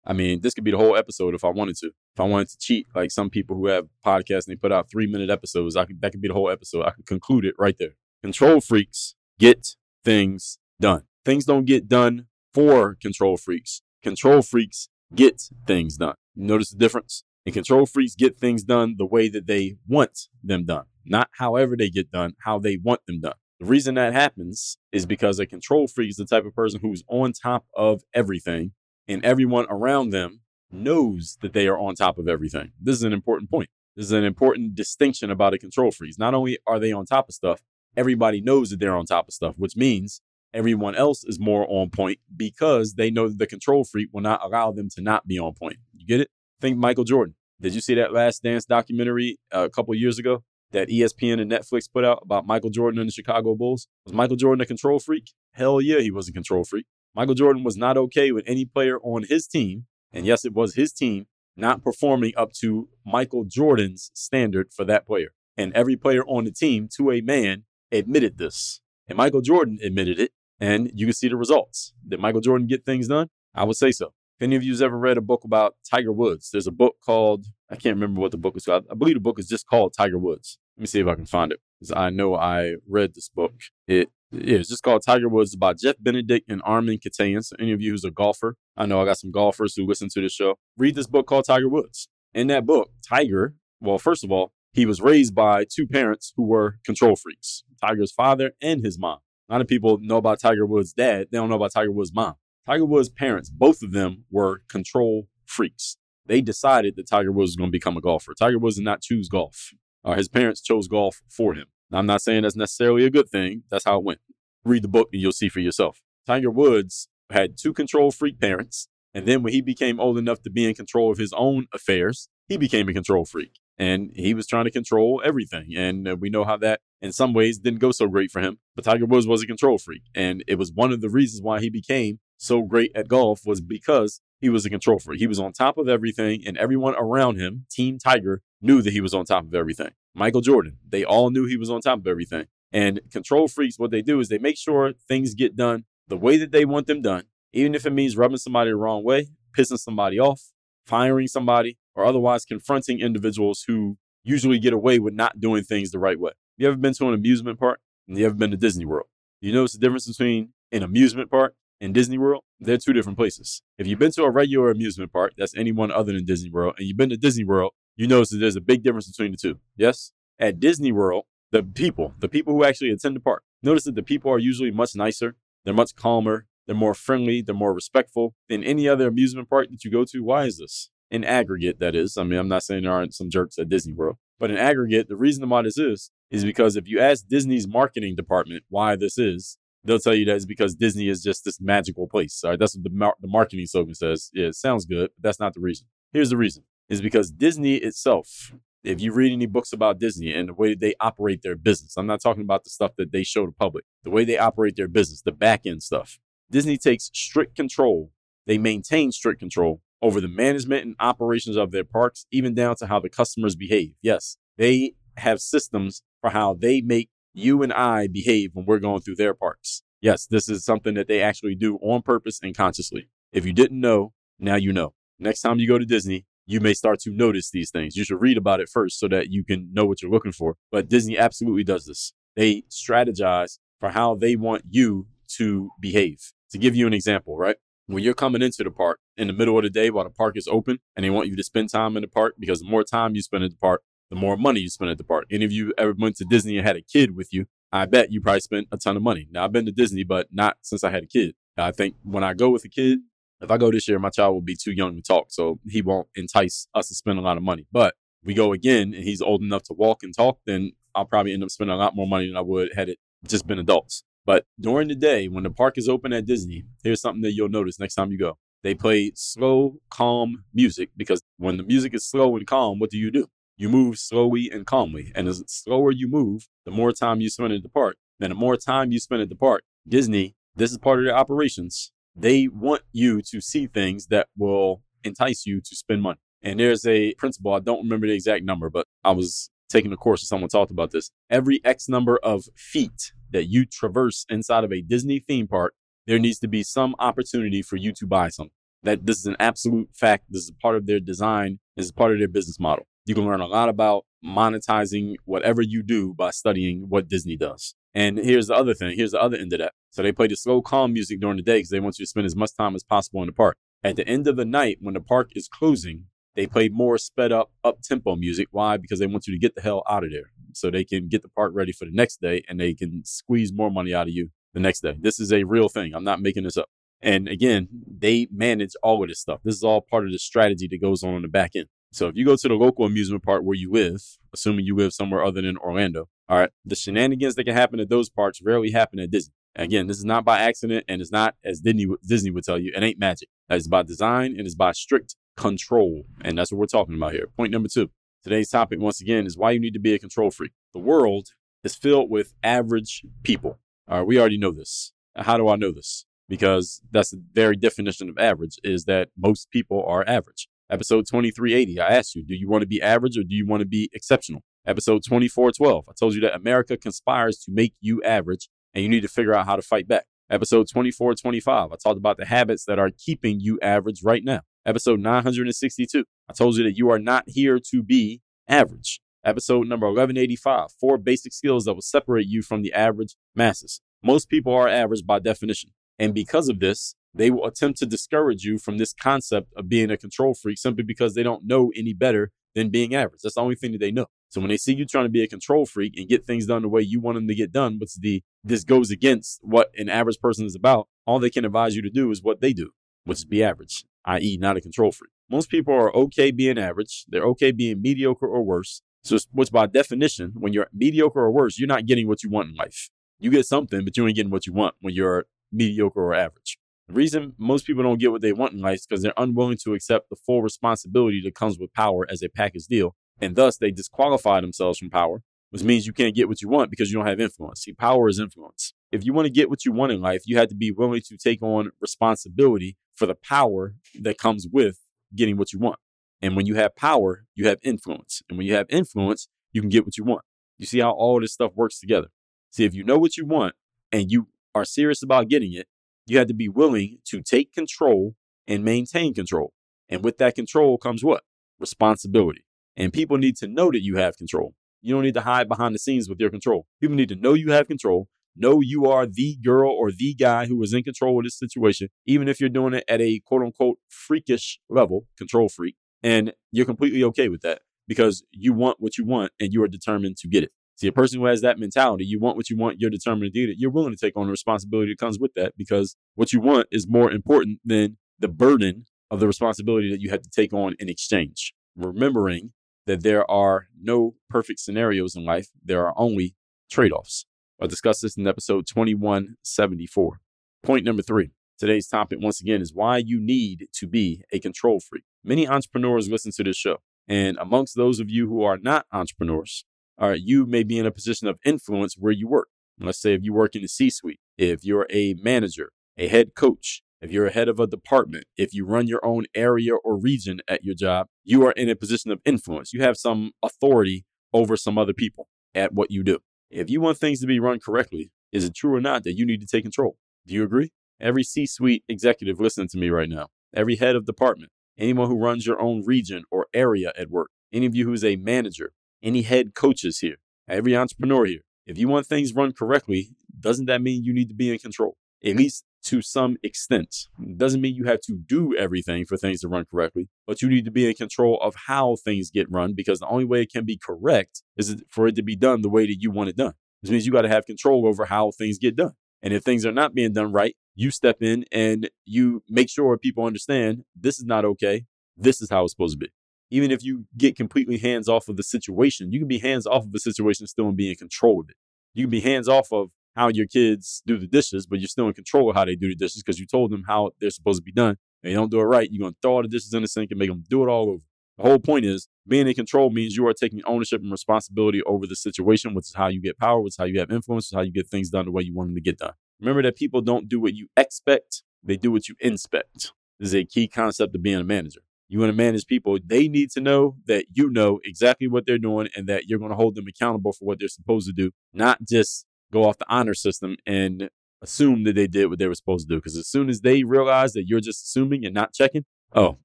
I 0.05 0.13
mean, 0.13 0.41
this 0.41 0.53
could 0.53 0.63
be 0.63 0.71
the 0.71 0.77
whole 0.77 0.97
episode 0.97 1.35
if 1.35 1.43
I 1.43 1.49
wanted 1.49 1.75
to. 1.77 1.87
If 1.87 2.19
I 2.19 2.23
wanted 2.23 2.49
to 2.49 2.57
cheat, 2.57 2.87
like 2.95 3.11
some 3.11 3.29
people 3.29 3.55
who 3.55 3.67
have 3.67 3.87
podcasts 4.05 4.47
and 4.47 4.53
they 4.53 4.55
put 4.55 4.71
out 4.71 4.89
three 4.89 5.07
minute 5.07 5.29
episodes, 5.29 5.75
I 5.75 5.85
could 5.85 6.01
that 6.01 6.11
could 6.11 6.21
be 6.21 6.27
the 6.27 6.33
whole 6.33 6.49
episode. 6.49 6.85
I 6.85 6.91
could 6.91 7.05
conclude 7.05 7.45
it 7.45 7.55
right 7.59 7.75
there. 7.77 7.95
Control 8.23 8.61
freaks 8.61 9.15
get 9.39 9.75
things 10.03 10.57
done. 10.79 11.03
Things 11.23 11.45
don't 11.45 11.65
get 11.65 11.87
done 11.87 12.27
for 12.53 12.97
control 13.01 13.37
freaks. 13.37 13.81
Control 14.03 14.41
freaks 14.41 14.89
get 15.13 15.41
things 15.67 15.97
done. 15.97 16.15
Notice 16.35 16.71
the 16.71 16.77
difference? 16.77 17.23
And 17.45 17.53
control 17.53 17.85
freaks 17.85 18.15
get 18.15 18.37
things 18.37 18.63
done 18.63 18.95
the 18.97 19.05
way 19.05 19.29
that 19.29 19.47
they 19.47 19.77
want 19.87 20.27
them 20.43 20.65
done, 20.65 20.85
not 21.05 21.29
however 21.37 21.75
they 21.75 21.89
get 21.89 22.11
done, 22.11 22.33
how 22.43 22.59
they 22.59 22.77
want 22.77 23.01
them 23.07 23.19
done. 23.21 23.33
The 23.59 23.65
reason 23.65 23.95
that 23.95 24.13
happens 24.13 24.77
is 24.91 25.05
because 25.05 25.39
a 25.39 25.45
control 25.45 25.87
freak 25.87 26.09
is 26.09 26.15
the 26.15 26.25
type 26.25 26.45
of 26.45 26.55
person 26.55 26.79
who's 26.81 27.03
on 27.07 27.33
top 27.33 27.65
of 27.75 28.01
everything 28.13 28.73
and 29.07 29.23
everyone 29.25 29.65
around 29.69 30.11
them 30.11 30.41
knows 30.71 31.37
that 31.41 31.53
they 31.53 31.67
are 31.67 31.77
on 31.77 31.95
top 31.95 32.17
of 32.17 32.27
everything. 32.27 32.71
This 32.79 32.95
is 32.95 33.03
an 33.03 33.13
important 33.13 33.49
point. 33.49 33.69
This 33.95 34.05
is 34.05 34.11
an 34.13 34.23
important 34.23 34.75
distinction 34.75 35.29
about 35.29 35.53
a 35.53 35.57
control 35.57 35.91
freeze. 35.91 36.17
Not 36.17 36.33
only 36.33 36.57
are 36.65 36.79
they 36.79 36.91
on 36.91 37.05
top 37.05 37.27
of 37.27 37.35
stuff, 37.35 37.61
everybody 37.97 38.41
knows 38.41 38.69
that 38.69 38.79
they're 38.79 38.95
on 38.95 39.05
top 39.05 39.27
of 39.27 39.33
stuff, 39.33 39.55
which 39.57 39.75
means 39.75 40.21
everyone 40.53 40.95
else 40.95 41.23
is 41.25 41.39
more 41.39 41.65
on 41.69 41.89
point 41.89 42.19
because 42.35 42.95
they 42.95 43.11
know 43.11 43.27
that 43.27 43.37
the 43.37 43.47
control 43.47 43.83
freak 43.83 44.09
will 44.11 44.21
not 44.21 44.43
allow 44.43 44.71
them 44.71 44.89
to 44.95 45.01
not 45.01 45.27
be 45.27 45.37
on 45.37 45.53
point. 45.53 45.77
You 45.93 46.05
get 46.05 46.21
it? 46.21 46.29
Think 46.59 46.77
Michael 46.77 47.03
Jordan. 47.03 47.35
Did 47.59 47.75
you 47.75 47.81
see 47.81 47.95
that 47.95 48.13
Last 48.13 48.43
Dance 48.43 48.65
documentary 48.65 49.37
uh, 49.53 49.65
a 49.65 49.69
couple 49.69 49.93
years 49.93 50.17
ago 50.17 50.43
that 50.71 50.89
ESPN 50.89 51.41
and 51.41 51.51
Netflix 51.51 51.83
put 51.91 52.05
out 52.05 52.21
about 52.23 52.47
Michael 52.47 52.69
Jordan 52.69 52.99
and 52.99 53.09
the 53.09 53.13
Chicago 53.13 53.55
Bulls? 53.55 53.87
Was 54.05 54.13
Michael 54.13 54.37
Jordan 54.37 54.61
a 54.61 54.65
control 54.65 54.99
freak? 54.99 55.31
Hell 55.53 55.81
yeah, 55.81 55.99
he 55.99 56.11
was 56.11 56.27
a 56.27 56.33
control 56.33 56.63
freak. 56.63 56.85
Michael 57.13 57.35
Jordan 57.35 57.63
was 57.63 57.75
not 57.75 57.97
okay 57.97 58.31
with 58.31 58.45
any 58.47 58.63
player 58.65 58.99
on 59.01 59.25
his 59.27 59.47
team, 59.47 59.85
and 60.13 60.25
yes, 60.25 60.45
it 60.45 60.53
was 60.53 60.75
his 60.75 60.93
team, 60.93 61.27
not 61.57 61.83
performing 61.83 62.33
up 62.37 62.53
to 62.61 62.87
Michael 63.05 63.43
Jordan's 63.43 64.11
standard 64.13 64.71
for 64.71 64.85
that 64.85 65.05
player. 65.05 65.33
And 65.57 65.73
every 65.73 65.97
player 65.97 66.23
on 66.23 66.45
the 66.45 66.51
team, 66.51 66.87
to 66.95 67.11
a 67.11 67.21
man, 67.21 67.63
admitted 67.91 68.37
this. 68.37 68.79
And 69.07 69.17
Michael 69.17 69.41
Jordan 69.41 69.77
admitted 69.83 70.19
it, 70.19 70.31
and 70.59 70.89
you 70.93 71.05
can 71.05 71.13
see 71.13 71.27
the 71.27 71.35
results. 71.35 71.93
Did 72.07 72.21
Michael 72.21 72.39
Jordan 72.39 72.67
get 72.67 72.85
things 72.85 73.09
done? 73.09 73.27
I 73.53 73.65
would 73.65 73.75
say 73.75 73.91
so. 73.91 74.13
If 74.39 74.45
any 74.45 74.55
of 74.55 74.63
you's 74.63 74.81
ever 74.81 74.97
read 74.97 75.17
a 75.17 75.21
book 75.21 75.43
about 75.43 75.75
Tiger 75.87 76.13
Woods, 76.13 76.49
there's 76.51 76.65
a 76.65 76.71
book 76.71 76.95
called, 77.05 77.45
I 77.69 77.75
can't 77.75 77.95
remember 77.95 78.21
what 78.21 78.31
the 78.31 78.37
book 78.37 78.55
is 78.55 78.65
called. 78.65 78.85
I 78.89 78.95
believe 78.95 79.15
the 79.15 79.19
book 79.19 79.37
is 79.37 79.47
just 79.47 79.67
called 79.67 79.93
Tiger 79.95 80.17
Woods. 80.17 80.57
Let 80.77 80.81
me 80.81 80.87
see 80.87 81.01
if 81.01 81.07
I 81.07 81.15
can 81.15 81.25
find 81.25 81.51
it. 81.51 81.59
Because 81.79 81.91
I 81.95 82.09
know 82.09 82.35
I 82.35 82.75
read 82.87 83.13
this 83.13 83.27
book. 83.27 83.53
It 83.87 84.09
yeah, 84.31 84.57
it's 84.57 84.69
just 84.69 84.83
called 84.83 85.03
Tiger 85.05 85.27
Woods 85.27 85.55
by 85.55 85.73
Jeff 85.73 85.95
Benedict 85.99 86.49
and 86.49 86.61
Armen 86.63 86.99
Keteyian. 86.99 87.43
So 87.43 87.55
any 87.59 87.73
of 87.73 87.81
you 87.81 87.91
who's 87.91 88.05
a 88.05 88.11
golfer, 88.11 88.55
I 88.77 88.85
know 88.85 89.01
I 89.01 89.05
got 89.05 89.19
some 89.19 89.31
golfers 89.31 89.75
who 89.75 89.85
listen 89.85 90.09
to 90.09 90.21
this 90.21 90.33
show. 90.33 90.57
Read 90.77 90.95
this 90.95 91.07
book 91.07 91.27
called 91.27 91.45
Tiger 91.45 91.67
Woods. 91.67 92.07
In 92.33 92.47
that 92.47 92.65
book, 92.65 92.91
Tiger, 93.07 93.55
well, 93.81 93.97
first 93.97 94.23
of 94.23 94.31
all, 94.31 94.53
he 94.73 94.85
was 94.85 95.01
raised 95.01 95.35
by 95.35 95.65
two 95.65 95.85
parents 95.85 96.31
who 96.37 96.43
were 96.43 96.77
control 96.85 97.17
freaks, 97.17 97.63
Tiger's 97.81 98.11
father 98.11 98.53
and 98.61 98.85
his 98.85 98.97
mom. 98.97 99.19
A 99.49 99.53
lot 99.53 99.61
of 99.61 99.67
people 99.67 99.99
know 100.01 100.15
about 100.15 100.39
Tiger 100.39 100.65
Woods' 100.65 100.93
dad. 100.93 101.27
They 101.29 101.37
don't 101.37 101.49
know 101.49 101.57
about 101.57 101.73
Tiger 101.73 101.91
Woods' 101.91 102.13
mom. 102.13 102.35
Tiger 102.65 102.85
Woods' 102.85 103.09
parents, 103.09 103.49
both 103.49 103.81
of 103.81 103.91
them 103.91 104.23
were 104.31 104.61
control 104.69 105.27
freaks. 105.45 105.97
They 106.25 106.39
decided 106.39 106.95
that 106.95 107.09
Tiger 107.09 107.33
Woods 107.33 107.49
was 107.49 107.55
going 107.57 107.69
to 107.69 107.71
become 107.71 107.97
a 107.97 108.01
golfer. 108.01 108.33
Tiger 108.33 108.59
Woods 108.59 108.77
did 108.77 108.85
not 108.85 109.01
choose 109.01 109.27
golf. 109.27 109.71
Uh, 110.05 110.13
his 110.13 110.29
parents 110.29 110.61
chose 110.61 110.87
golf 110.87 111.21
for 111.29 111.53
him. 111.53 111.65
I'm 111.93 112.05
not 112.05 112.21
saying 112.21 112.43
that's 112.43 112.55
necessarily 112.55 113.05
a 113.05 113.09
good 113.09 113.29
thing. 113.29 113.63
That's 113.69 113.85
how 113.85 113.97
it 113.97 114.03
went. 114.03 114.19
Read 114.63 114.83
the 114.83 114.87
book 114.87 115.09
and 115.11 115.21
you'll 115.21 115.31
see 115.31 115.49
for 115.49 115.59
yourself. 115.59 116.01
Tiger 116.25 116.51
Woods 116.51 117.07
had 117.29 117.57
two 117.57 117.73
control 117.73 118.11
freak 118.11 118.39
parents. 118.39 118.87
And 119.13 119.27
then 119.27 119.43
when 119.43 119.51
he 119.51 119.61
became 119.61 119.99
old 119.99 120.17
enough 120.17 120.41
to 120.43 120.49
be 120.49 120.67
in 120.67 120.73
control 120.73 121.11
of 121.11 121.17
his 121.17 121.33
own 121.33 121.67
affairs, 121.73 122.29
he 122.47 122.57
became 122.57 122.87
a 122.87 122.93
control 122.93 123.25
freak. 123.25 123.59
And 123.77 124.11
he 124.15 124.33
was 124.33 124.47
trying 124.47 124.65
to 124.65 124.71
control 124.71 125.21
everything. 125.25 125.73
And 125.75 126.07
uh, 126.07 126.15
we 126.15 126.29
know 126.29 126.43
how 126.43 126.57
that, 126.57 126.81
in 127.01 127.11
some 127.11 127.33
ways, 127.33 127.57
didn't 127.57 127.79
go 127.79 127.91
so 127.91 128.07
great 128.07 128.31
for 128.31 128.39
him. 128.39 128.59
But 128.75 128.85
Tiger 128.85 129.05
Woods 129.05 129.27
was 129.27 129.41
a 129.41 129.47
control 129.47 129.77
freak. 129.77 130.03
And 130.13 130.43
it 130.47 130.55
was 130.55 130.71
one 130.71 130.91
of 130.91 131.01
the 131.01 131.09
reasons 131.09 131.41
why 131.41 131.59
he 131.59 131.69
became 131.69 132.19
so 132.37 132.61
great 132.61 132.91
at 132.95 133.07
golf 133.07 133.41
was 133.45 133.59
because 133.59 134.21
he 134.39 134.49
was 134.49 134.65
a 134.65 134.69
control 134.69 134.99
freak. 134.99 135.19
He 135.19 135.27
was 135.27 135.39
on 135.39 135.53
top 135.53 135.77
of 135.77 135.87
everything, 135.87 136.41
and 136.45 136.57
everyone 136.57 136.95
around 136.95 137.37
him, 137.37 137.65
Team 137.69 137.99
Tiger, 137.99 138.41
knew 138.61 138.81
that 138.81 138.93
he 138.93 139.01
was 139.01 139.13
on 139.13 139.25
top 139.25 139.45
of 139.45 139.53
everything. 139.53 139.91
Michael 140.13 140.41
Jordan, 140.41 140.77
they 140.87 141.03
all 141.03 141.29
knew 141.29 141.45
he 141.45 141.57
was 141.57 141.69
on 141.69 141.81
top 141.81 141.99
of 141.99 142.07
everything. 142.07 142.47
And 142.71 143.01
control 143.11 143.47
freaks, 143.47 143.77
what 143.77 143.91
they 143.91 144.01
do 144.01 144.19
is 144.19 144.29
they 144.29 144.37
make 144.37 144.57
sure 144.57 144.93
things 145.07 145.33
get 145.33 145.55
done 145.55 145.85
the 146.07 146.17
way 146.17 146.37
that 146.37 146.51
they 146.51 146.65
want 146.65 146.87
them 146.87 147.01
done, 147.01 147.23
even 147.53 147.75
if 147.75 147.85
it 147.85 147.91
means 147.91 148.17
rubbing 148.17 148.37
somebody 148.37 148.69
the 148.71 148.75
wrong 148.75 149.03
way, 149.03 149.27
pissing 149.57 149.77
somebody 149.77 150.19
off, 150.19 150.51
firing 150.85 151.27
somebody, 151.27 151.77
or 151.95 152.05
otherwise 152.05 152.45
confronting 152.45 152.99
individuals 152.99 153.65
who 153.67 153.97
usually 154.23 154.59
get 154.59 154.73
away 154.73 154.99
with 154.99 155.13
not 155.13 155.39
doing 155.39 155.63
things 155.63 155.91
the 155.91 155.99
right 155.99 156.19
way. 156.19 156.31
You 156.57 156.67
ever 156.67 156.77
been 156.77 156.93
to 156.93 157.07
an 157.07 157.13
amusement 157.13 157.59
park? 157.59 157.79
And 158.07 158.17
you 158.17 158.25
ever 158.25 158.35
been 158.35 158.51
to 158.51 158.57
Disney 158.57 158.85
World? 158.85 159.07
You 159.39 159.53
notice 159.53 159.73
the 159.73 159.79
difference 159.79 160.07
between 160.07 160.49
an 160.71 160.83
amusement 160.83 161.31
park 161.31 161.55
and 161.79 161.93
Disney 161.93 162.17
World? 162.17 162.43
They're 162.59 162.77
two 162.77 162.93
different 162.93 163.17
places. 163.17 163.61
If 163.77 163.87
you've 163.87 163.99
been 163.99 164.11
to 164.11 164.23
a 164.23 164.31
regular 164.31 164.69
amusement 164.69 165.11
park, 165.11 165.33
that's 165.37 165.55
anyone 165.55 165.91
other 165.91 166.13
than 166.13 166.25
Disney 166.25 166.49
World, 166.49 166.75
and 166.77 166.87
you've 166.87 166.97
been 166.97 167.09
to 167.09 167.17
Disney 167.17 167.43
World, 167.43 167.73
you 167.95 168.07
notice 168.07 168.29
that 168.31 168.37
there's 168.37 168.55
a 168.55 168.61
big 168.61 168.83
difference 168.83 169.09
between 169.09 169.31
the 169.31 169.37
two. 169.37 169.59
Yes? 169.75 170.11
At 170.39 170.59
Disney 170.59 170.91
World, 170.91 171.25
the 171.51 171.63
people, 171.63 172.13
the 172.19 172.29
people 172.29 172.53
who 172.53 172.63
actually 172.63 172.91
attend 172.91 173.15
the 173.15 173.19
park, 173.19 173.43
notice 173.61 173.83
that 173.83 173.95
the 173.95 174.03
people 174.03 174.31
are 174.31 174.39
usually 174.39 174.71
much 174.71 174.95
nicer. 174.95 175.35
They're 175.65 175.73
much 175.73 175.95
calmer. 175.95 176.47
They're 176.65 176.75
more 176.75 176.93
friendly. 176.93 177.41
They're 177.41 177.55
more 177.55 177.73
respectful 177.73 178.35
than 178.49 178.63
any 178.63 178.87
other 178.87 179.07
amusement 179.07 179.49
park 179.49 179.69
that 179.71 179.83
you 179.83 179.91
go 179.91 180.05
to. 180.05 180.23
Why 180.23 180.45
is 180.45 180.57
this? 180.57 180.89
In 181.09 181.23
aggregate, 181.23 181.79
that 181.79 181.95
is. 181.95 182.17
I 182.17 182.23
mean, 182.23 182.39
I'm 182.39 182.47
not 182.47 182.63
saying 182.63 182.83
there 182.83 182.93
aren't 182.93 183.13
some 183.13 183.29
jerks 183.29 183.59
at 183.59 183.67
Disney 183.67 183.93
World, 183.93 184.17
but 184.39 184.49
in 184.49 184.57
aggregate, 184.57 185.09
the 185.09 185.17
reason 185.17 185.47
why 185.49 185.61
this 185.61 185.77
is, 185.77 186.09
is 186.29 186.45
because 186.45 186.77
if 186.77 186.87
you 186.87 186.99
ask 186.99 187.27
Disney's 187.27 187.67
marketing 187.67 188.15
department 188.15 188.63
why 188.69 188.95
this 188.95 189.17
is, 189.17 189.57
they'll 189.83 189.99
tell 189.99 190.15
you 190.15 190.23
that 190.25 190.35
it's 190.37 190.45
because 190.45 190.73
Disney 190.75 191.09
is 191.09 191.21
just 191.21 191.43
this 191.43 191.59
magical 191.59 192.07
place. 192.07 192.41
All 192.43 192.51
right, 192.51 192.59
that's 192.59 192.75
what 192.75 192.85
the, 192.85 192.89
mar- 192.89 193.17
the 193.19 193.27
marketing 193.27 193.65
slogan 193.65 193.93
says. 193.93 194.29
Yeah, 194.33 194.47
it 194.47 194.55
sounds 194.55 194.85
good, 194.85 195.11
but 195.17 195.23
that's 195.23 195.39
not 195.39 195.53
the 195.53 195.59
reason. 195.59 195.87
Here's 196.13 196.29
the 196.29 196.37
reason: 196.37 196.63
is 196.91 197.01
because 197.01 197.31
Disney 197.31 197.75
itself. 197.75 198.53
If 198.83 198.99
you 198.99 199.13
read 199.13 199.31
any 199.31 199.45
books 199.45 199.71
about 199.71 199.99
Disney 199.99 200.33
and 200.33 200.49
the 200.49 200.53
way 200.53 200.75
they 200.75 200.93
operate 200.99 201.41
their 201.41 201.55
business, 201.55 201.95
I'm 201.95 202.07
not 202.07 202.19
talking 202.19 202.41
about 202.41 202.65
the 202.65 202.69
stuff 202.69 202.91
that 202.97 203.11
they 203.11 203.23
show 203.23 203.45
the 203.45 203.53
public. 203.53 203.85
The 204.03 204.09
way 204.09 204.25
they 204.25 204.37
operate 204.37 204.75
their 204.75 204.89
business, 204.89 205.21
the 205.21 205.31
back 205.31 205.61
end 205.65 205.83
stuff. 205.83 206.19
Disney 206.49 206.77
takes 206.77 207.09
strict 207.13 207.55
control. 207.55 208.11
They 208.45 208.57
maintain 208.57 209.13
strict 209.13 209.39
control 209.39 209.81
over 210.01 210.19
the 210.19 210.27
management 210.27 210.83
and 210.85 210.95
operations 210.99 211.55
of 211.55 211.71
their 211.71 211.85
parks, 211.85 212.25
even 212.31 212.53
down 212.53 212.75
to 212.77 212.87
how 212.87 212.99
the 212.99 213.07
customers 213.09 213.55
behave. 213.55 213.93
Yes, 214.01 214.37
they 214.57 214.95
have 215.17 215.39
systems 215.39 216.01
for 216.19 216.31
how 216.31 216.55
they 216.55 216.81
make 216.81 217.09
you 217.33 217.63
and 217.63 217.71
I 217.71 218.07
behave 218.07 218.51
when 218.53 218.65
we're 218.65 218.79
going 218.79 219.01
through 219.01 219.15
their 219.15 219.33
parks. 219.33 219.83
Yes, 220.01 220.25
this 220.25 220.49
is 220.49 220.65
something 220.65 220.95
that 220.95 221.07
they 221.07 221.21
actually 221.21 221.55
do 221.55 221.77
on 221.77 222.01
purpose 222.01 222.39
and 222.43 222.57
consciously. 222.57 223.07
If 223.31 223.45
you 223.45 223.53
didn't 223.53 223.79
know, 223.79 224.11
now 224.39 224.55
you 224.55 224.73
know. 224.73 224.93
Next 225.19 225.41
time 225.41 225.59
you 225.59 225.67
go 225.67 225.77
to 225.77 225.85
Disney, 225.85 226.25
you 226.51 226.59
may 226.59 226.73
start 226.73 226.99
to 226.99 227.11
notice 227.11 227.49
these 227.49 227.71
things. 227.71 227.95
You 227.95 228.03
should 228.03 228.21
read 228.21 228.37
about 228.37 228.59
it 228.59 228.69
first 228.69 228.99
so 228.99 229.07
that 229.07 229.29
you 229.31 229.43
can 229.43 229.69
know 229.71 229.85
what 229.85 230.01
you're 230.01 230.11
looking 230.11 230.31
for. 230.31 230.55
But 230.71 230.89
Disney 230.89 231.17
absolutely 231.17 231.63
does 231.63 231.85
this. 231.85 232.13
They 232.35 232.63
strategize 232.69 233.59
for 233.79 233.89
how 233.89 234.15
they 234.15 234.35
want 234.35 234.63
you 234.69 235.07
to 235.37 235.69
behave. 235.79 236.33
To 236.51 236.57
give 236.57 236.75
you 236.75 236.87
an 236.87 236.93
example, 236.93 237.37
right? 237.37 237.55
When 237.87 238.03
you're 238.03 238.13
coming 238.13 238.41
into 238.41 238.63
the 238.63 238.71
park 238.71 238.99
in 239.17 239.27
the 239.27 239.33
middle 239.33 239.57
of 239.57 239.63
the 239.63 239.69
day 239.69 239.89
while 239.89 240.03
the 240.03 240.09
park 240.09 240.37
is 240.37 240.47
open 240.47 240.79
and 240.95 241.05
they 241.05 241.09
want 241.09 241.27
you 241.27 241.35
to 241.35 241.43
spend 241.43 241.69
time 241.69 241.95
in 241.95 242.01
the 242.01 242.07
park 242.07 242.35
because 242.37 242.59
the 242.59 242.69
more 242.69 242.83
time 242.83 243.15
you 243.15 243.21
spend 243.21 243.43
at 243.43 243.51
the 243.51 243.57
park, 243.57 243.81
the 244.09 244.15
more 244.17 244.35
money 244.35 244.59
you 244.59 244.69
spend 244.69 244.91
at 244.91 244.97
the 244.97 245.03
park. 245.05 245.25
Any 245.31 245.45
of 245.45 245.51
you 245.51 245.73
ever 245.77 245.93
went 245.97 246.17
to 246.17 246.25
Disney 246.25 246.57
and 246.57 246.67
had 246.67 246.75
a 246.75 246.81
kid 246.81 247.15
with 247.15 247.33
you, 247.33 247.45
I 247.71 247.85
bet 247.85 248.11
you 248.11 248.19
probably 248.19 248.41
spent 248.41 248.67
a 248.71 248.77
ton 248.77 248.97
of 248.97 249.03
money. 249.03 249.27
Now, 249.31 249.45
I've 249.45 249.53
been 249.53 249.65
to 249.65 249.71
Disney, 249.71 250.03
but 250.03 250.27
not 250.31 250.57
since 250.61 250.83
I 250.83 250.91
had 250.91 251.03
a 251.03 251.07
kid. 251.07 251.35
I 251.57 251.71
think 251.71 251.95
when 252.03 252.23
I 252.23 252.33
go 252.33 252.49
with 252.49 252.65
a 252.65 252.69
kid, 252.69 252.99
if 253.41 253.51
I 253.51 253.57
go 253.57 253.71
this 253.71 253.87
year, 253.87 253.99
my 253.99 254.09
child 254.09 254.33
will 254.33 254.41
be 254.41 254.55
too 254.55 254.71
young 254.71 254.95
to 254.95 255.01
talk, 255.01 255.27
so 255.29 255.59
he 255.67 255.81
won't 255.81 256.07
entice 256.15 256.67
us 256.73 256.87
to 256.89 256.95
spend 256.95 257.19
a 257.19 257.21
lot 257.21 257.37
of 257.37 257.43
money. 257.43 257.65
But 257.71 257.95
we 258.23 258.33
go 258.33 258.53
again 258.53 258.93
and 258.93 259.03
he's 259.03 259.21
old 259.21 259.41
enough 259.41 259.63
to 259.63 259.73
walk 259.73 260.03
and 260.03 260.15
talk, 260.15 260.39
then 260.45 260.73
I'll 260.93 261.05
probably 261.05 261.33
end 261.33 261.43
up 261.43 261.49
spending 261.49 261.73
a 261.73 261.79
lot 261.79 261.95
more 261.95 262.07
money 262.07 262.27
than 262.27 262.37
I 262.37 262.41
would 262.41 262.69
had 262.75 262.89
it 262.89 262.99
just 263.27 263.47
been 263.47 263.59
adults. 263.59 264.03
But 264.25 264.45
during 264.59 264.87
the 264.87 264.95
day, 264.95 265.27
when 265.27 265.43
the 265.43 265.49
park 265.49 265.77
is 265.77 265.89
open 265.89 266.13
at 266.13 266.25
Disney, 266.25 266.63
here's 266.83 267.01
something 267.01 267.21
that 267.23 267.33
you'll 267.33 267.49
notice 267.49 267.79
next 267.79 267.95
time 267.95 268.11
you 268.11 268.19
go. 268.19 268.37
They 268.63 268.75
play 268.75 269.11
slow, 269.15 269.77
calm 269.89 270.43
music 270.53 270.89
because 270.95 271.21
when 271.37 271.57
the 271.57 271.63
music 271.63 271.95
is 271.95 272.05
slow 272.05 272.35
and 272.35 272.45
calm, 272.45 272.77
what 272.77 272.91
do 272.91 272.97
you 272.97 273.09
do? 273.09 273.27
You 273.57 273.69
move 273.69 273.97
slowly 273.97 274.49
and 274.51 274.65
calmly. 274.65 275.11
And 275.15 275.27
as 275.27 275.43
slower 275.47 275.91
you 275.91 276.07
move, 276.07 276.47
the 276.65 276.71
more 276.71 276.91
time 276.91 277.21
you 277.21 277.29
spend 277.29 277.53
at 277.53 277.63
the 277.63 277.69
park. 277.69 277.97
Then 278.19 278.29
the 278.29 278.35
more 278.35 278.57
time 278.57 278.91
you 278.91 278.99
spend 278.99 279.23
at 279.23 279.29
the 279.29 279.35
park, 279.35 279.63
Disney, 279.87 280.35
this 280.55 280.71
is 280.71 280.77
part 280.77 280.99
of 280.99 281.05
their 281.05 281.15
operations. 281.15 281.91
They 282.15 282.47
want 282.47 282.81
you 282.91 283.21
to 283.21 283.41
see 283.41 283.67
things 283.67 284.07
that 284.07 284.27
will 284.37 284.81
entice 285.03 285.45
you 285.45 285.61
to 285.61 285.75
spend 285.75 286.01
money. 286.01 286.19
And 286.43 286.59
there's 286.59 286.85
a 286.85 287.13
principle, 287.15 287.53
I 287.53 287.59
don't 287.59 287.83
remember 287.83 288.07
the 288.07 288.13
exact 288.13 288.43
number, 288.43 288.69
but 288.69 288.87
I 289.03 289.11
was 289.11 289.49
taking 289.69 289.93
a 289.93 289.97
course 289.97 290.21
and 290.21 290.27
someone 290.27 290.49
talked 290.49 290.71
about 290.71 290.91
this. 290.91 291.11
Every 291.29 291.61
X 291.63 291.87
number 291.87 292.19
of 292.23 292.45
feet 292.55 293.13
that 293.31 293.45
you 293.45 293.65
traverse 293.65 294.25
inside 294.29 294.63
of 294.63 294.73
a 294.73 294.81
Disney 294.81 295.19
theme 295.19 295.47
park, 295.47 295.73
there 296.07 296.19
needs 296.19 296.39
to 296.39 296.47
be 296.47 296.63
some 296.63 296.95
opportunity 296.99 297.61
for 297.61 297.77
you 297.77 297.93
to 297.93 298.05
buy 298.05 298.29
something. 298.29 298.51
That 298.83 299.05
this 299.05 299.19
is 299.19 299.27
an 299.27 299.37
absolute 299.39 299.89
fact. 299.93 300.25
This 300.29 300.43
is 300.43 300.51
part 300.61 300.75
of 300.75 300.87
their 300.87 300.99
design. 300.99 301.59
This 301.77 301.85
is 301.85 301.91
part 301.91 302.11
of 302.11 302.19
their 302.19 302.27
business 302.27 302.59
model. 302.59 302.85
You 303.05 303.15
can 303.15 303.25
learn 303.25 303.41
a 303.41 303.47
lot 303.47 303.69
about 303.69 304.05
monetizing 304.25 305.15
whatever 305.25 305.61
you 305.61 305.83
do 305.83 306.13
by 306.13 306.31
studying 306.31 306.87
what 306.89 307.07
Disney 307.07 307.37
does. 307.37 307.75
And 307.93 308.17
here's 308.17 308.47
the 308.47 308.55
other 308.55 308.73
thing. 308.73 308.95
Here's 308.97 309.11
the 309.11 309.21
other 309.21 309.37
end 309.37 309.53
of 309.53 309.59
that. 309.59 309.73
So 309.91 310.01
they 310.01 310.11
play 310.11 310.27
the 310.27 310.35
slow, 310.35 310.61
calm 310.61 310.93
music 310.93 311.19
during 311.19 311.37
the 311.37 311.43
day 311.43 311.59
because 311.59 311.69
they 311.69 311.79
want 311.79 311.99
you 311.99 312.05
to 312.05 312.09
spend 312.09 312.25
as 312.25 312.35
much 312.35 312.55
time 312.57 312.75
as 312.75 312.83
possible 312.83 313.21
in 313.21 313.27
the 313.27 313.33
park. 313.33 313.57
At 313.83 313.97
the 313.97 314.07
end 314.07 314.27
of 314.27 314.37
the 314.37 314.45
night, 314.45 314.77
when 314.81 314.93
the 314.93 315.01
park 315.01 315.31
is 315.35 315.47
closing, 315.47 316.05
they 316.35 316.47
play 316.47 316.69
more 316.69 316.97
sped 316.97 317.31
up, 317.31 317.51
up 317.63 317.81
tempo 317.81 318.15
music. 318.15 318.47
Why? 318.51 318.77
Because 318.77 318.99
they 318.99 319.07
want 319.07 319.27
you 319.27 319.33
to 319.33 319.39
get 319.39 319.55
the 319.55 319.61
hell 319.61 319.83
out 319.89 320.03
of 320.03 320.11
there 320.11 320.31
so 320.53 320.71
they 320.71 320.85
can 320.85 321.09
get 321.09 321.21
the 321.21 321.29
park 321.29 321.51
ready 321.53 321.71
for 321.71 321.85
the 321.85 321.91
next 321.91 322.21
day 322.21 322.43
and 322.47 322.59
they 322.59 322.73
can 322.73 323.03
squeeze 323.03 323.51
more 323.53 323.69
money 323.69 323.93
out 323.93 324.07
of 324.07 324.13
you 324.13 324.29
the 324.53 324.59
next 324.59 324.81
day. 324.81 324.95
This 324.99 325.19
is 325.19 325.33
a 325.33 325.43
real 325.43 325.67
thing. 325.67 325.93
I'm 325.93 326.03
not 326.03 326.21
making 326.21 326.43
this 326.43 326.57
up. 326.57 326.69
And 327.01 327.27
again, 327.27 327.67
they 327.85 328.27
manage 328.31 328.73
all 328.83 329.01
of 329.03 329.09
this 329.09 329.19
stuff. 329.19 329.41
This 329.43 329.55
is 329.55 329.63
all 329.63 329.81
part 329.81 330.05
of 330.05 330.11
the 330.11 330.19
strategy 330.19 330.67
that 330.69 330.81
goes 330.81 331.03
on 331.03 331.15
in 331.15 331.21
the 331.23 331.27
back 331.27 331.51
end. 331.55 331.67
So 331.91 332.07
if 332.07 332.15
you 332.15 332.23
go 332.23 332.35
to 332.37 332.47
the 332.47 332.53
local 332.53 332.85
amusement 332.85 333.23
park 333.23 333.41
where 333.43 333.57
you 333.57 333.71
live, 333.71 334.01
assuming 334.33 334.65
you 334.65 334.75
live 334.75 334.93
somewhere 334.93 335.23
other 335.23 335.41
than 335.41 335.57
Orlando, 335.57 336.07
all 336.29 336.39
right, 336.39 336.51
the 336.63 336.75
shenanigans 336.75 337.35
that 337.35 337.43
can 337.43 337.55
happen 337.55 337.81
at 337.81 337.89
those 337.89 338.09
parks 338.09 338.41
rarely 338.41 338.71
happen 338.71 338.99
at 338.99 339.11
Disney. 339.11 339.33
Again, 339.55 339.87
this 339.87 339.97
is 339.97 340.05
not 340.05 340.23
by 340.23 340.39
accident 340.39 340.85
and 340.87 341.01
it's 341.01 341.11
not, 341.11 341.35
as 341.43 341.59
Disney, 341.59 341.87
Disney 342.07 342.31
would 342.31 342.43
tell 342.43 342.57
you, 342.57 342.71
it 342.75 342.81
ain't 342.81 342.99
magic. 342.99 343.29
It's 343.49 343.67
by 343.67 343.83
design 343.83 344.35
and 344.37 344.45
it's 344.45 344.55
by 344.55 344.71
strict 344.71 345.15
control. 345.35 346.03
And 346.21 346.37
that's 346.37 346.51
what 346.51 346.59
we're 346.59 346.65
talking 346.67 346.95
about 346.95 347.13
here. 347.13 347.27
Point 347.35 347.51
number 347.51 347.67
two. 347.67 347.89
Today's 348.23 348.49
topic, 348.49 348.79
once 348.79 349.01
again, 349.01 349.25
is 349.25 349.37
why 349.37 349.51
you 349.51 349.59
need 349.59 349.73
to 349.73 349.79
be 349.79 349.93
a 349.93 349.99
control 349.99 350.29
freak. 350.29 350.51
The 350.73 350.79
world 350.79 351.29
is 351.63 351.75
filled 351.75 352.09
with 352.09 352.33
average 352.43 353.03
people. 353.23 353.59
All 353.87 353.99
right, 353.99 354.07
we 354.07 354.19
already 354.19 354.37
know 354.37 354.51
this. 354.51 354.93
How 355.15 355.37
do 355.37 355.49
I 355.49 355.55
know 355.55 355.71
this? 355.71 356.05
Because 356.29 356.81
that's 356.91 357.09
the 357.09 357.21
very 357.33 357.57
definition 357.57 358.09
of 358.09 358.17
average 358.17 358.57
is 358.63 358.85
that 358.85 359.09
most 359.17 359.49
people 359.49 359.83
are 359.85 360.07
average. 360.07 360.47
Episode 360.69 361.05
2380, 361.07 361.79
I 361.79 361.87
asked 361.89 362.15
you, 362.15 362.23
do 362.23 362.35
you 362.35 362.47
want 362.47 362.61
to 362.61 362.67
be 362.67 362.81
average 362.81 363.17
or 363.17 363.23
do 363.23 363.35
you 363.35 363.45
want 363.45 363.61
to 363.61 363.67
be 363.67 363.89
exceptional? 363.91 364.43
Episode 364.65 365.03
2412, 365.03 365.85
I 365.89 365.91
told 365.99 366.13
you 366.13 366.21
that 366.21 366.35
America 366.35 366.77
conspires 366.77 367.39
to 367.39 367.51
make 367.51 367.73
you 367.81 368.01
average 368.03 368.47
and 368.73 368.83
you 368.83 368.89
need 368.89 369.01
to 369.01 369.07
figure 369.07 369.33
out 369.33 369.45
how 369.45 369.55
to 369.55 369.61
fight 369.61 369.87
back. 369.87 370.05
Episode 370.29 370.67
2425, 370.67 371.71
I 371.71 371.75
talked 371.75 371.97
about 371.97 372.17
the 372.17 372.25
habits 372.25 372.63
that 372.65 372.79
are 372.79 372.89
keeping 372.97 373.39
you 373.41 373.59
average 373.61 374.01
right 374.03 374.23
now. 374.23 374.41
Episode 374.65 374.99
962, 374.99 376.05
I 376.29 376.33
told 376.33 376.55
you 376.55 376.63
that 376.63 376.77
you 376.77 376.89
are 376.89 376.99
not 376.99 377.25
here 377.27 377.59
to 377.71 377.83
be 377.83 378.21
average. 378.47 379.01
Episode 379.25 379.67
number 379.67 379.87
1185, 379.87 380.71
four 380.79 380.97
basic 380.97 381.33
skills 381.33 381.65
that 381.65 381.73
will 381.73 381.81
separate 381.81 382.27
you 382.27 382.41
from 382.41 382.61
the 382.61 382.73
average 382.73 383.15
masses. 383.35 383.81
Most 384.03 384.29
people 384.29 384.53
are 384.53 384.67
average 384.67 385.05
by 385.05 385.19
definition. 385.19 385.71
And 385.99 386.13
because 386.13 386.49
of 386.49 386.59
this, 386.59 386.95
they 387.13 387.29
will 387.29 387.45
attempt 387.45 387.77
to 387.79 387.85
discourage 387.85 388.43
you 388.43 388.57
from 388.57 388.77
this 388.77 388.93
concept 388.93 389.51
of 389.55 389.67
being 389.67 389.91
a 389.91 389.97
control 389.97 390.33
freak 390.33 390.57
simply 390.57 390.83
because 390.83 391.13
they 391.13 391.23
don't 391.23 391.45
know 391.45 391.71
any 391.75 391.93
better 391.93 392.31
than 392.55 392.69
being 392.69 392.95
average. 392.95 393.21
That's 393.21 393.35
the 393.35 393.41
only 393.41 393.55
thing 393.55 393.73
that 393.73 393.79
they 393.79 393.91
know. 393.91 394.07
So 394.31 394.39
when 394.39 394.49
they 394.49 394.55
see 394.55 394.73
you 394.73 394.85
trying 394.85 395.03
to 395.03 395.09
be 395.09 395.23
a 395.23 395.27
control 395.27 395.65
freak 395.65 395.97
and 395.97 396.07
get 396.07 396.25
things 396.25 396.45
done 396.45 396.61
the 396.61 396.69
way 396.69 396.81
you 396.81 397.01
want 397.01 397.15
them 397.15 397.27
to 397.27 397.35
get 397.35 397.51
done, 397.51 397.75
what's 397.79 397.99
the 397.99 398.23
this 398.45 398.63
goes 398.63 398.89
against 398.89 399.41
what 399.43 399.71
an 399.77 399.89
average 399.89 400.19
person 400.21 400.45
is 400.45 400.55
about, 400.55 400.87
all 401.05 401.19
they 401.19 401.29
can 401.29 401.43
advise 401.43 401.75
you 401.75 401.81
to 401.81 401.89
do 401.89 402.09
is 402.11 402.23
what 402.23 402.39
they 402.39 402.53
do, 402.53 402.71
which 403.03 403.19
is 403.19 403.25
be 403.25 403.43
average, 403.43 403.83
i.e., 404.05 404.37
not 404.39 404.55
a 404.55 404.61
control 404.61 404.93
freak. 404.93 405.11
Most 405.29 405.49
people 405.49 405.73
are 405.73 405.93
okay 405.93 406.31
being 406.31 406.57
average. 406.57 407.03
They're 407.09 407.25
okay 407.25 407.51
being 407.51 407.81
mediocre 407.81 408.25
or 408.25 408.41
worse. 408.41 408.81
So, 409.03 409.17
which 409.33 409.51
by 409.51 409.65
definition, 409.65 410.31
when 410.35 410.53
you're 410.53 410.67
mediocre 410.73 411.19
or 411.19 411.31
worse, 411.31 411.59
you're 411.59 411.67
not 411.67 411.85
getting 411.85 412.07
what 412.07 412.23
you 412.23 412.29
want 412.29 412.51
in 412.51 412.55
life. 412.55 412.89
You 413.19 413.31
get 413.31 413.45
something, 413.45 413.83
but 413.83 413.97
you 413.97 414.07
ain't 414.07 414.15
getting 414.15 414.31
what 414.31 414.47
you 414.47 414.53
want 414.53 414.75
when 414.79 414.93
you're 414.93 415.25
mediocre 415.51 416.01
or 416.01 416.13
average. 416.13 416.57
The 416.87 416.93
reason 416.93 417.33
most 417.37 417.67
people 417.67 417.83
don't 417.83 417.99
get 417.99 418.13
what 418.13 418.21
they 418.21 418.31
want 418.31 418.53
in 418.53 418.59
life 418.59 418.77
is 418.77 418.85
because 418.87 419.03
they're 419.03 419.13
unwilling 419.17 419.57
to 419.65 419.73
accept 419.73 420.09
the 420.09 420.15
full 420.15 420.41
responsibility 420.41 421.21
that 421.25 421.35
comes 421.35 421.59
with 421.59 421.73
power 421.73 422.05
as 422.09 422.21
a 422.21 422.29
package 422.29 422.67
deal 422.67 422.95
and 423.21 423.35
thus 423.35 423.57
they 423.57 423.71
disqualify 423.71 424.41
themselves 424.41 424.79
from 424.79 424.89
power, 424.89 425.21
which 425.51 425.63
means 425.63 425.85
you 425.85 425.93
can't 425.93 426.15
get 426.15 426.27
what 426.27 426.41
you 426.41 426.49
want 426.49 426.69
because 426.69 426.91
you 426.91 426.97
don't 426.97 427.07
have 427.07 427.19
influence. 427.19 427.61
See, 427.61 427.73
power 427.73 428.09
is 428.09 428.19
influence. 428.19 428.73
If 428.91 429.05
you 429.05 429.13
want 429.13 429.27
to 429.27 429.31
get 429.31 429.49
what 429.49 429.63
you 429.63 429.71
want 429.71 429.91
in 429.91 430.01
life, 430.01 430.23
you 430.25 430.37
have 430.37 430.49
to 430.49 430.55
be 430.55 430.71
willing 430.71 431.01
to 431.07 431.17
take 431.17 431.41
on 431.41 431.71
responsibility 431.79 432.77
for 432.95 433.05
the 433.05 433.15
power 433.15 433.75
that 434.01 434.17
comes 434.17 434.47
with 434.51 434.79
getting 435.15 435.37
what 435.37 435.53
you 435.53 435.59
want. 435.59 435.79
And 436.21 436.35
when 436.35 436.45
you 436.45 436.55
have 436.55 436.75
power, 436.75 437.25
you 437.35 437.47
have 437.47 437.59
influence. 437.63 438.21
And 438.29 438.37
when 438.37 438.47
you 438.47 438.53
have 438.53 438.67
influence, 438.69 439.27
you 439.53 439.61
can 439.61 439.69
get 439.69 439.85
what 439.85 439.97
you 439.97 440.03
want. 440.03 440.23
You 440.57 440.65
see 440.65 440.79
how 440.79 440.91
all 440.91 441.19
this 441.19 441.33
stuff 441.33 441.53
works 441.55 441.79
together. 441.79 442.07
See, 442.51 442.65
if 442.65 442.73
you 442.73 442.83
know 442.83 442.97
what 442.97 443.17
you 443.17 443.25
want 443.25 443.55
and 443.91 444.11
you 444.11 444.27
are 444.53 444.65
serious 444.65 445.01
about 445.01 445.29
getting 445.29 445.53
it, 445.53 445.67
you 446.05 446.17
have 446.17 446.27
to 446.27 446.33
be 446.33 446.49
willing 446.49 446.97
to 447.05 447.21
take 447.21 447.53
control 447.53 448.15
and 448.47 448.63
maintain 448.63 449.13
control. 449.13 449.53
And 449.89 450.03
with 450.03 450.17
that 450.19 450.35
control 450.35 450.77
comes 450.77 451.03
what? 451.03 451.23
Responsibility. 451.59 452.43
And 452.77 452.93
people 452.93 453.17
need 453.17 453.35
to 453.37 453.47
know 453.47 453.71
that 453.71 453.83
you 453.83 453.97
have 453.97 454.17
control. 454.17 454.53
You 454.81 454.93
don't 454.93 455.03
need 455.03 455.13
to 455.13 455.21
hide 455.21 455.47
behind 455.47 455.75
the 455.75 455.79
scenes 455.79 456.09
with 456.09 456.19
your 456.19 456.29
control. 456.29 456.65
People 456.79 456.95
need 456.95 457.09
to 457.09 457.15
know 457.15 457.33
you 457.33 457.51
have 457.51 457.67
control, 457.67 458.07
know 458.35 458.61
you 458.61 458.85
are 458.85 459.05
the 459.05 459.37
girl 459.43 459.71
or 459.71 459.91
the 459.91 460.15
guy 460.15 460.47
who 460.47 460.61
is 460.63 460.73
in 460.73 460.83
control 460.83 461.19
of 461.19 461.25
this 461.25 461.37
situation, 461.37 461.89
even 462.05 462.27
if 462.27 462.39
you're 462.39 462.49
doing 462.49 462.73
it 462.73 462.83
at 462.87 463.01
a 463.01 463.21
quote 463.25 463.43
unquote 463.43 463.77
freakish 463.89 464.59
level, 464.69 465.05
control 465.17 465.49
freak, 465.49 465.75
and 466.01 466.33
you're 466.51 466.65
completely 466.65 467.03
okay 467.03 467.29
with 467.29 467.41
that 467.41 467.61
because 467.87 468.23
you 468.31 468.53
want 468.53 468.77
what 468.79 468.97
you 468.97 469.05
want 469.05 469.31
and 469.39 469.53
you 469.53 469.61
are 469.63 469.67
determined 469.67 470.17
to 470.17 470.27
get 470.27 470.43
it. 470.43 470.51
See, 470.77 470.87
a 470.87 470.91
person 470.91 471.19
who 471.19 471.25
has 471.27 471.41
that 471.41 471.59
mentality, 471.59 472.05
you 472.05 472.19
want 472.19 472.37
what 472.37 472.49
you 472.49 472.57
want, 472.57 472.77
you're 472.79 472.89
determined 472.89 473.31
to 473.33 473.39
get 473.39 473.49
it, 473.49 473.57
you're 473.59 473.69
willing 473.69 473.91
to 473.91 473.97
take 473.97 474.17
on 474.17 474.25
the 474.25 474.31
responsibility 474.31 474.91
that 474.91 474.97
comes 474.97 475.19
with 475.19 475.33
that 475.35 475.53
because 475.55 475.95
what 476.15 476.33
you 476.33 476.39
want 476.39 476.67
is 476.71 476.87
more 476.89 477.11
important 477.11 477.59
than 477.63 477.97
the 478.17 478.27
burden 478.27 478.85
of 479.11 479.19
the 479.19 479.27
responsibility 479.27 479.91
that 479.91 479.99
you 479.99 480.09
have 480.09 480.21
to 480.21 480.29
take 480.29 480.53
on 480.53 480.73
in 480.79 480.89
exchange. 480.89 481.53
Remembering 481.75 482.53
that 482.85 483.03
there 483.03 483.29
are 483.29 483.67
no 483.79 484.15
perfect 484.29 484.59
scenarios 484.59 485.15
in 485.15 485.25
life, 485.25 485.49
there 485.63 485.85
are 485.85 485.93
only 485.95 486.35
trade 486.69 486.91
offs. 486.91 487.25
I'll 487.61 487.67
discuss 487.67 488.01
this 488.01 488.17
in 488.17 488.27
episode 488.27 488.65
2174. 488.65 490.19
Point 490.63 490.85
number 490.85 491.01
three. 491.01 491.31
Today's 491.59 491.87
topic, 491.87 492.17
once 492.19 492.41
again, 492.41 492.59
is 492.59 492.73
why 492.73 492.97
you 492.97 493.19
need 493.19 493.67
to 493.73 493.87
be 493.87 494.23
a 494.31 494.39
control 494.39 494.79
freak. 494.79 495.03
Many 495.23 495.47
entrepreneurs 495.47 496.09
listen 496.09 496.31
to 496.31 496.43
this 496.43 496.57
show. 496.57 496.77
And 497.07 497.37
amongst 497.37 497.75
those 497.75 497.99
of 497.99 498.09
you 498.09 498.27
who 498.27 498.41
are 498.41 498.57
not 498.57 498.87
entrepreneurs, 498.91 499.65
right, 499.99 500.19
you 500.19 500.47
may 500.47 500.63
be 500.63 500.79
in 500.79 500.87
a 500.87 500.91
position 500.91 501.27
of 501.27 501.37
influence 501.45 501.95
where 501.95 502.11
you 502.11 502.27
work. 502.27 502.47
Let's 502.79 502.99
say 502.99 503.13
if 503.13 503.23
you 503.23 503.33
work 503.33 503.55
in 503.55 503.61
the 503.61 503.67
C 503.67 503.91
suite, 503.91 504.19
if 504.39 504.65
you're 504.65 504.87
a 504.89 505.13
manager, 505.21 505.71
a 505.97 506.07
head 506.07 506.33
coach, 506.33 506.81
if 507.01 507.11
you're 507.11 507.25
a 507.25 507.31
head 507.31 507.49
of 507.49 507.59
a 507.59 507.67
department, 507.67 508.25
if 508.37 508.53
you 508.53 508.65
run 508.65 508.87
your 508.87 509.03
own 509.03 509.25
area 509.33 509.75
or 509.75 509.97
region 509.97 510.39
at 510.47 510.63
your 510.63 510.75
job, 510.75 511.07
you 511.23 511.43
are 511.45 511.51
in 511.53 511.67
a 511.67 511.75
position 511.75 512.11
of 512.11 512.21
influence. 512.25 512.73
You 512.73 512.81
have 512.83 512.95
some 512.95 513.31
authority 513.41 514.05
over 514.33 514.55
some 514.55 514.77
other 514.77 514.93
people 514.93 515.27
at 515.55 515.73
what 515.73 515.89
you 515.89 516.03
do. 516.03 516.19
If 516.51 516.69
you 516.69 516.79
want 516.79 516.99
things 516.99 517.19
to 517.21 517.27
be 517.27 517.39
run 517.39 517.59
correctly, 517.59 518.11
is 518.31 518.45
it 518.45 518.53
true 518.53 518.75
or 518.75 518.81
not 518.81 519.03
that 519.03 519.13
you 519.13 519.25
need 519.25 519.41
to 519.41 519.47
take 519.47 519.63
control? 519.63 519.97
Do 520.27 520.35
you 520.35 520.43
agree? 520.43 520.71
Every 520.99 521.23
C 521.23 521.47
suite 521.47 521.83
executive 521.89 522.39
listening 522.39 522.67
to 522.69 522.77
me 522.77 522.89
right 522.89 523.09
now, 523.09 523.27
every 523.53 523.77
head 523.77 523.95
of 523.95 524.05
department, 524.05 524.51
anyone 524.77 525.07
who 525.07 525.17
runs 525.17 525.47
your 525.47 525.59
own 525.59 525.83
region 525.85 526.23
or 526.29 526.45
area 526.53 526.93
at 526.97 527.09
work, 527.09 527.31
any 527.51 527.65
of 527.65 527.75
you 527.75 527.85
who's 527.85 528.03
a 528.03 528.17
manager, 528.17 528.73
any 529.01 529.23
head 529.23 529.55
coaches 529.55 529.99
here, 529.99 530.17
every 530.47 530.75
entrepreneur 530.75 531.25
here, 531.25 531.41
if 531.65 531.77
you 531.77 531.87
want 531.87 532.05
things 532.05 532.33
run 532.33 532.51
correctly, 532.51 533.09
doesn't 533.39 533.65
that 533.65 533.81
mean 533.81 534.03
you 534.03 534.13
need 534.13 534.29
to 534.29 534.35
be 534.35 534.51
in 534.51 534.59
control? 534.59 534.97
At 535.25 535.35
least 535.35 535.65
to 535.83 536.01
some 536.01 536.37
extent. 536.43 536.95
Doesn't 537.37 537.61
mean 537.61 537.75
you 537.75 537.85
have 537.85 538.01
to 538.01 538.13
do 538.13 538.55
everything 538.55 539.05
for 539.05 539.17
things 539.17 539.41
to 539.41 539.47
run 539.47 539.65
correctly, 539.69 540.09
but 540.27 540.41
you 540.41 540.49
need 540.49 540.65
to 540.65 540.71
be 540.71 540.87
in 540.87 540.93
control 540.93 541.39
of 541.41 541.55
how 541.67 541.95
things 542.03 542.29
get 542.29 542.51
run 542.51 542.73
because 542.73 542.99
the 542.99 543.07
only 543.07 543.25
way 543.25 543.41
it 543.41 543.51
can 543.51 543.65
be 543.65 543.77
correct 543.77 544.43
is 544.57 544.83
for 544.89 545.07
it 545.07 545.15
to 545.15 545.23
be 545.23 545.35
done 545.35 545.61
the 545.61 545.69
way 545.69 545.85
that 545.85 545.97
you 545.99 546.11
want 546.11 546.29
it 546.29 546.37
done. 546.37 546.53
This 546.81 546.91
means 546.91 547.05
you 547.05 547.11
got 547.11 547.23
to 547.23 547.29
have 547.29 547.45
control 547.45 547.87
over 547.87 548.05
how 548.05 548.31
things 548.31 548.57
get 548.57 548.75
done. 548.75 548.93
And 549.21 549.33
if 549.33 549.43
things 549.43 549.65
are 549.65 549.71
not 549.71 549.93
being 549.93 550.13
done 550.13 550.31
right, 550.31 550.55
you 550.75 550.89
step 550.91 551.21
in 551.21 551.45
and 551.51 551.89
you 552.05 552.43
make 552.49 552.69
sure 552.69 552.97
people 552.97 553.25
understand 553.25 553.83
this 553.95 554.17
is 554.17 554.25
not 554.25 554.45
okay. 554.45 554.85
This 555.15 555.41
is 555.41 555.49
how 555.49 555.63
it's 555.63 555.73
supposed 555.73 555.93
to 555.93 556.05
be. 556.05 556.11
Even 556.49 556.71
if 556.71 556.83
you 556.83 557.05
get 557.17 557.35
completely 557.35 557.77
hands 557.77 558.09
off 558.09 558.27
of 558.27 558.35
the 558.35 558.43
situation, 558.43 559.11
you 559.11 559.19
can 559.19 559.27
be 559.27 559.39
hands 559.39 559.67
off 559.67 559.85
of 559.85 559.91
the 559.91 559.99
situation 559.99 560.47
still 560.47 560.67
and 560.67 560.77
be 560.77 560.89
in 560.89 560.95
control 560.95 561.41
of 561.41 561.49
it. 561.49 561.55
You 561.93 562.05
can 562.05 562.09
be 562.09 562.21
hands 562.21 562.47
off 562.47 562.67
of 562.71 562.89
how 563.15 563.29
your 563.29 563.47
kids 563.47 564.01
do 564.05 564.17
the 564.17 564.27
dishes, 564.27 564.65
but 564.65 564.79
you're 564.79 564.87
still 564.87 565.07
in 565.07 565.13
control 565.13 565.49
of 565.49 565.55
how 565.55 565.65
they 565.65 565.75
do 565.75 565.89
the 565.89 565.95
dishes 565.95 566.23
because 566.23 566.39
you 566.39 566.45
told 566.45 566.71
them 566.71 566.83
how 566.87 567.11
they're 567.19 567.29
supposed 567.29 567.59
to 567.59 567.63
be 567.63 567.71
done. 567.71 567.97
And 568.23 568.31
you 568.31 568.37
don't 568.37 568.51
do 568.51 568.59
it 568.59 568.63
right, 568.63 568.89
you're 568.91 569.01
going 569.01 569.13
to 569.13 569.17
throw 569.21 569.35
all 569.35 569.41
the 569.41 569.47
dishes 569.47 569.73
in 569.73 569.81
the 569.81 569.87
sink 569.87 570.11
and 570.11 570.19
make 570.19 570.29
them 570.29 570.43
do 570.49 570.63
it 570.63 570.69
all 570.69 570.89
over. 570.89 571.03
The 571.37 571.43
whole 571.43 571.59
point 571.59 571.85
is 571.85 572.07
being 572.27 572.47
in 572.47 572.53
control 572.53 572.91
means 572.91 573.15
you 573.15 573.25
are 573.27 573.33
taking 573.33 573.61
ownership 573.65 574.01
and 574.01 574.11
responsibility 574.11 574.81
over 574.83 575.07
the 575.07 575.15
situation, 575.15 575.73
which 575.73 575.85
is 575.85 575.95
how 575.95 576.07
you 576.07 576.21
get 576.21 576.37
power, 576.37 576.61
which 576.61 576.73
is 576.73 576.77
how 576.77 576.85
you 576.85 576.99
have 576.99 577.09
influence, 577.09 577.45
which 577.45 577.53
is 577.53 577.55
how 577.55 577.61
you 577.61 577.71
get 577.71 577.87
things 577.87 578.09
done 578.09 578.25
the 578.25 578.31
way 578.31 578.43
you 578.43 578.53
want 578.53 578.69
them 578.69 578.75
to 578.75 578.81
get 578.81 578.99
done. 578.99 579.13
Remember 579.39 579.63
that 579.63 579.75
people 579.75 580.01
don't 580.01 580.29
do 580.29 580.39
what 580.39 580.53
you 580.53 580.67
expect, 580.77 581.41
they 581.63 581.77
do 581.77 581.91
what 581.91 582.07
you 582.07 582.15
inspect. 582.19 582.91
This 583.19 583.29
is 583.29 583.35
a 583.35 583.43
key 583.43 583.67
concept 583.67 584.15
of 584.15 584.21
being 584.21 584.39
a 584.39 584.43
manager. 584.43 584.81
You 585.09 585.19
want 585.19 585.31
to 585.31 585.35
manage 585.35 585.65
people, 585.65 585.97
they 586.05 586.27
need 586.27 586.51
to 586.51 586.61
know 586.61 586.95
that 587.07 587.25
you 587.33 587.49
know 587.49 587.79
exactly 587.83 588.27
what 588.27 588.45
they're 588.45 588.57
doing 588.57 588.87
and 588.95 589.07
that 589.07 589.25
you're 589.27 589.39
going 589.39 589.51
to 589.51 589.57
hold 589.57 589.75
them 589.75 589.87
accountable 589.87 590.31
for 590.31 590.45
what 590.45 590.59
they're 590.59 590.69
supposed 590.69 591.07
to 591.07 591.13
do, 591.13 591.31
not 591.53 591.79
just 591.83 592.25
go 592.51 592.65
off 592.65 592.77
the 592.77 592.85
honor 592.89 593.13
system 593.13 593.55
and 593.65 594.09
assume 594.41 594.83
that 594.83 594.95
they 594.95 595.07
did 595.07 595.27
what 595.27 595.39
they 595.39 595.47
were 595.47 595.55
supposed 595.55 595.87
to 595.87 595.95
do. 595.95 595.97
Because 595.97 596.17
as 596.17 596.27
soon 596.27 596.49
as 596.49 596.61
they 596.61 596.83
realize 596.83 597.33
that 597.33 597.47
you're 597.47 597.59
just 597.59 597.83
assuming 597.85 598.25
and 598.25 598.33
not 598.33 598.53
checking, 598.53 598.85
oh, 599.13 599.37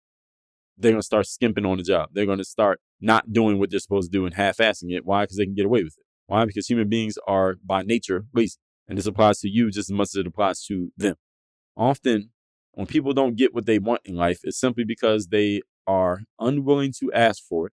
they're 0.76 0.92
going 0.92 1.00
to 1.00 1.06
start 1.06 1.26
skimping 1.26 1.64
on 1.64 1.78
the 1.78 1.82
job. 1.82 2.10
They're 2.12 2.26
going 2.26 2.38
to 2.38 2.44
start 2.44 2.80
not 3.00 3.32
doing 3.32 3.58
what 3.58 3.70
they're 3.70 3.80
supposed 3.80 4.12
to 4.12 4.18
do 4.18 4.26
and 4.26 4.34
half 4.34 4.58
assing 4.58 4.90
it. 4.90 5.04
Why? 5.04 5.24
Because 5.24 5.38
they 5.38 5.44
can 5.44 5.54
get 5.54 5.66
away 5.66 5.82
with 5.82 5.94
it. 5.96 6.04
Why? 6.26 6.44
Because 6.44 6.66
human 6.66 6.88
beings 6.88 7.16
are 7.26 7.56
by 7.64 7.82
nature 7.82 8.26
lazy. 8.34 8.56
And 8.88 8.96
this 8.98 9.06
applies 9.06 9.40
to 9.40 9.48
you 9.48 9.70
just 9.70 9.90
as 9.90 9.96
much 9.96 10.08
as 10.08 10.16
it 10.16 10.26
applies 10.26 10.64
to 10.66 10.92
them. 10.96 11.16
Often, 11.76 12.30
when 12.72 12.86
people 12.86 13.12
don't 13.12 13.36
get 13.36 13.54
what 13.54 13.66
they 13.66 13.78
want 13.78 14.02
in 14.04 14.14
life, 14.16 14.40
it's 14.44 14.60
simply 14.60 14.84
because 14.84 15.28
they 15.28 15.62
are 15.86 16.20
unwilling 16.38 16.92
to 17.00 17.12
ask 17.12 17.42
for 17.42 17.68
it 17.68 17.72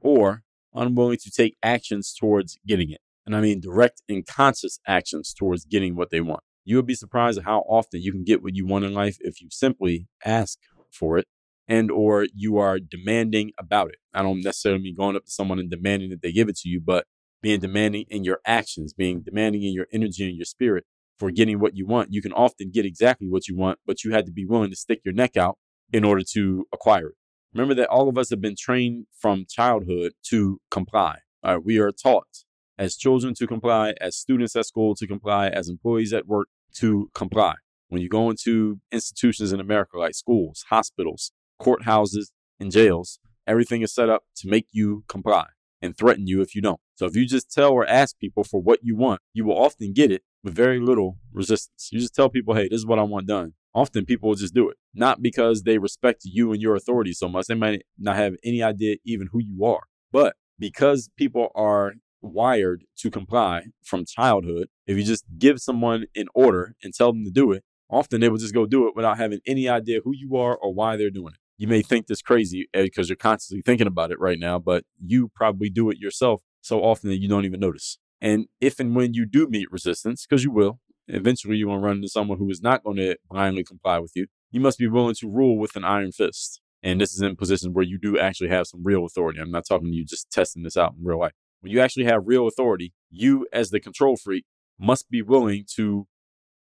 or 0.00 0.42
unwilling 0.74 1.18
to 1.18 1.30
take 1.30 1.56
actions 1.62 2.14
towards 2.18 2.58
getting 2.66 2.90
it 2.90 3.00
and 3.26 3.36
I 3.36 3.40
mean 3.40 3.60
direct 3.60 4.02
and 4.08 4.26
conscious 4.26 4.78
actions 4.86 5.32
towards 5.32 5.64
getting 5.64 5.96
what 5.96 6.10
they 6.10 6.20
want. 6.20 6.42
You 6.64 6.76
would 6.76 6.86
be 6.86 6.94
surprised 6.94 7.38
at 7.38 7.44
how 7.44 7.60
often 7.68 8.02
you 8.02 8.12
can 8.12 8.24
get 8.24 8.42
what 8.42 8.54
you 8.54 8.66
want 8.66 8.84
in 8.84 8.94
life 8.94 9.16
if 9.20 9.40
you 9.40 9.48
simply 9.50 10.06
ask 10.24 10.58
for 10.90 11.18
it 11.18 11.26
and 11.68 11.90
or 11.90 12.26
you 12.34 12.58
are 12.58 12.78
demanding 12.78 13.52
about 13.58 13.88
it. 13.88 13.96
I 14.12 14.22
don't 14.22 14.42
necessarily 14.42 14.82
mean 14.82 14.94
going 14.96 15.16
up 15.16 15.24
to 15.24 15.30
someone 15.30 15.58
and 15.58 15.70
demanding 15.70 16.10
that 16.10 16.22
they 16.22 16.32
give 16.32 16.48
it 16.48 16.56
to 16.58 16.68
you, 16.68 16.80
but 16.80 17.06
being 17.40 17.60
demanding 17.60 18.04
in 18.08 18.24
your 18.24 18.40
actions, 18.46 18.92
being 18.92 19.22
demanding 19.22 19.62
in 19.62 19.72
your 19.72 19.86
energy 19.92 20.26
and 20.28 20.36
your 20.36 20.44
spirit 20.44 20.84
for 21.18 21.30
getting 21.30 21.58
what 21.58 21.76
you 21.76 21.86
want. 21.86 22.12
You 22.12 22.22
can 22.22 22.32
often 22.32 22.70
get 22.72 22.84
exactly 22.84 23.28
what 23.28 23.48
you 23.48 23.56
want, 23.56 23.78
but 23.86 24.04
you 24.04 24.12
had 24.12 24.26
to 24.26 24.32
be 24.32 24.44
willing 24.44 24.70
to 24.70 24.76
stick 24.76 25.00
your 25.04 25.14
neck 25.14 25.36
out 25.36 25.58
in 25.92 26.04
order 26.04 26.22
to 26.32 26.66
acquire 26.72 27.08
it. 27.08 27.14
Remember 27.54 27.74
that 27.74 27.88
all 27.88 28.08
of 28.08 28.16
us 28.16 28.30
have 28.30 28.40
been 28.40 28.56
trained 28.58 29.06
from 29.18 29.44
childhood 29.48 30.12
to 30.28 30.60
comply. 30.70 31.18
We 31.62 31.78
are 31.78 31.90
taught 31.90 32.44
as 32.78 32.96
children 32.96 33.34
to 33.34 33.46
comply, 33.46 33.94
as 34.00 34.16
students 34.16 34.56
at 34.56 34.66
school 34.66 34.94
to 34.96 35.06
comply, 35.06 35.48
as 35.48 35.68
employees 35.68 36.12
at 36.12 36.26
work 36.26 36.48
to 36.74 37.10
comply. 37.14 37.54
When 37.88 38.00
you 38.00 38.08
go 38.08 38.30
into 38.30 38.80
institutions 38.90 39.52
in 39.52 39.60
America 39.60 39.98
like 39.98 40.14
schools, 40.14 40.64
hospitals, 40.70 41.32
courthouses, 41.60 42.30
and 42.58 42.70
jails, 42.70 43.18
everything 43.46 43.82
is 43.82 43.94
set 43.94 44.08
up 44.08 44.22
to 44.36 44.48
make 44.48 44.66
you 44.72 45.04
comply 45.08 45.46
and 45.82 45.96
threaten 45.96 46.26
you 46.26 46.40
if 46.40 46.54
you 46.54 46.62
don't. 46.62 46.80
So 46.94 47.06
if 47.06 47.16
you 47.16 47.26
just 47.26 47.50
tell 47.50 47.72
or 47.72 47.86
ask 47.86 48.18
people 48.18 48.44
for 48.44 48.62
what 48.62 48.80
you 48.82 48.96
want, 48.96 49.20
you 49.34 49.44
will 49.44 49.58
often 49.58 49.92
get 49.92 50.10
it 50.10 50.22
with 50.44 50.54
very 50.54 50.80
little 50.80 51.18
resistance. 51.32 51.90
You 51.92 51.98
just 51.98 52.14
tell 52.14 52.28
people, 52.28 52.54
hey, 52.54 52.68
this 52.68 52.78
is 52.78 52.86
what 52.86 52.98
I 52.98 53.02
want 53.02 53.26
done. 53.26 53.54
Often 53.74 54.04
people 54.06 54.28
will 54.28 54.36
just 54.36 54.54
do 54.54 54.68
it, 54.68 54.76
not 54.94 55.22
because 55.22 55.62
they 55.62 55.78
respect 55.78 56.22
you 56.24 56.52
and 56.52 56.60
your 56.60 56.76
authority 56.76 57.12
so 57.12 57.28
much. 57.28 57.46
They 57.46 57.54
might 57.54 57.82
not 57.98 58.16
have 58.16 58.34
any 58.44 58.62
idea 58.62 58.96
even 59.04 59.28
who 59.32 59.40
you 59.40 59.64
are, 59.64 59.84
but 60.12 60.36
because 60.58 61.10
people 61.16 61.48
are 61.54 61.94
wired 62.22 62.84
to 62.98 63.10
comply 63.10 63.66
from 63.82 64.04
childhood, 64.04 64.68
if 64.86 64.96
you 64.96 65.04
just 65.04 65.24
give 65.38 65.60
someone 65.60 66.06
an 66.14 66.26
order 66.34 66.74
and 66.82 66.94
tell 66.94 67.12
them 67.12 67.24
to 67.24 67.30
do 67.30 67.52
it, 67.52 67.64
often 67.90 68.20
they 68.20 68.28
will 68.28 68.38
just 68.38 68.54
go 68.54 68.66
do 68.66 68.88
it 68.88 68.96
without 68.96 69.18
having 69.18 69.40
any 69.46 69.68
idea 69.68 70.00
who 70.04 70.12
you 70.14 70.36
are 70.36 70.56
or 70.56 70.72
why 70.72 70.96
they're 70.96 71.10
doing 71.10 71.34
it. 71.34 71.38
You 71.58 71.68
may 71.68 71.82
think 71.82 72.06
this 72.06 72.22
crazy 72.22 72.68
eh, 72.74 72.82
because 72.82 73.08
you're 73.08 73.16
constantly 73.16 73.62
thinking 73.62 73.86
about 73.86 74.10
it 74.10 74.18
right 74.18 74.38
now, 74.38 74.58
but 74.58 74.84
you 75.04 75.30
probably 75.34 75.70
do 75.70 75.90
it 75.90 75.98
yourself 75.98 76.42
so 76.60 76.80
often 76.80 77.10
that 77.10 77.20
you 77.20 77.28
don't 77.28 77.44
even 77.44 77.60
notice. 77.60 77.98
And 78.20 78.46
if 78.60 78.80
and 78.80 78.96
when 78.96 79.14
you 79.14 79.26
do 79.26 79.48
meet 79.48 79.70
resistance, 79.70 80.26
because 80.26 80.44
you 80.44 80.50
will, 80.50 80.80
eventually 81.08 81.56
you 81.56 81.68
will 81.68 81.78
run 81.78 81.96
into 81.96 82.08
someone 82.08 82.38
who 82.38 82.48
is 82.50 82.62
not 82.62 82.84
going 82.84 82.96
to 82.96 83.16
blindly 83.28 83.64
comply 83.64 83.98
with 83.98 84.12
you. 84.14 84.26
You 84.50 84.60
must 84.60 84.78
be 84.78 84.88
willing 84.88 85.14
to 85.16 85.28
rule 85.28 85.58
with 85.58 85.76
an 85.76 85.84
iron 85.84 86.12
fist. 86.12 86.60
And 86.82 87.00
this 87.00 87.12
is 87.12 87.20
in 87.20 87.36
positions 87.36 87.74
where 87.74 87.84
you 87.84 87.98
do 87.98 88.18
actually 88.18 88.48
have 88.48 88.66
some 88.66 88.82
real 88.82 89.04
authority. 89.04 89.40
I'm 89.40 89.50
not 89.50 89.66
talking 89.68 89.88
to 89.88 89.94
you 89.94 90.04
just 90.04 90.30
testing 90.30 90.62
this 90.64 90.76
out 90.76 90.94
in 90.98 91.04
real 91.04 91.20
life. 91.20 91.32
When 91.62 91.70
you 91.70 91.80
actually 91.80 92.04
have 92.04 92.26
real 92.26 92.48
authority, 92.48 92.92
you 93.08 93.46
as 93.52 93.70
the 93.70 93.78
control 93.78 94.16
freak 94.16 94.44
must 94.78 95.08
be 95.08 95.22
willing 95.22 95.64
to 95.76 96.08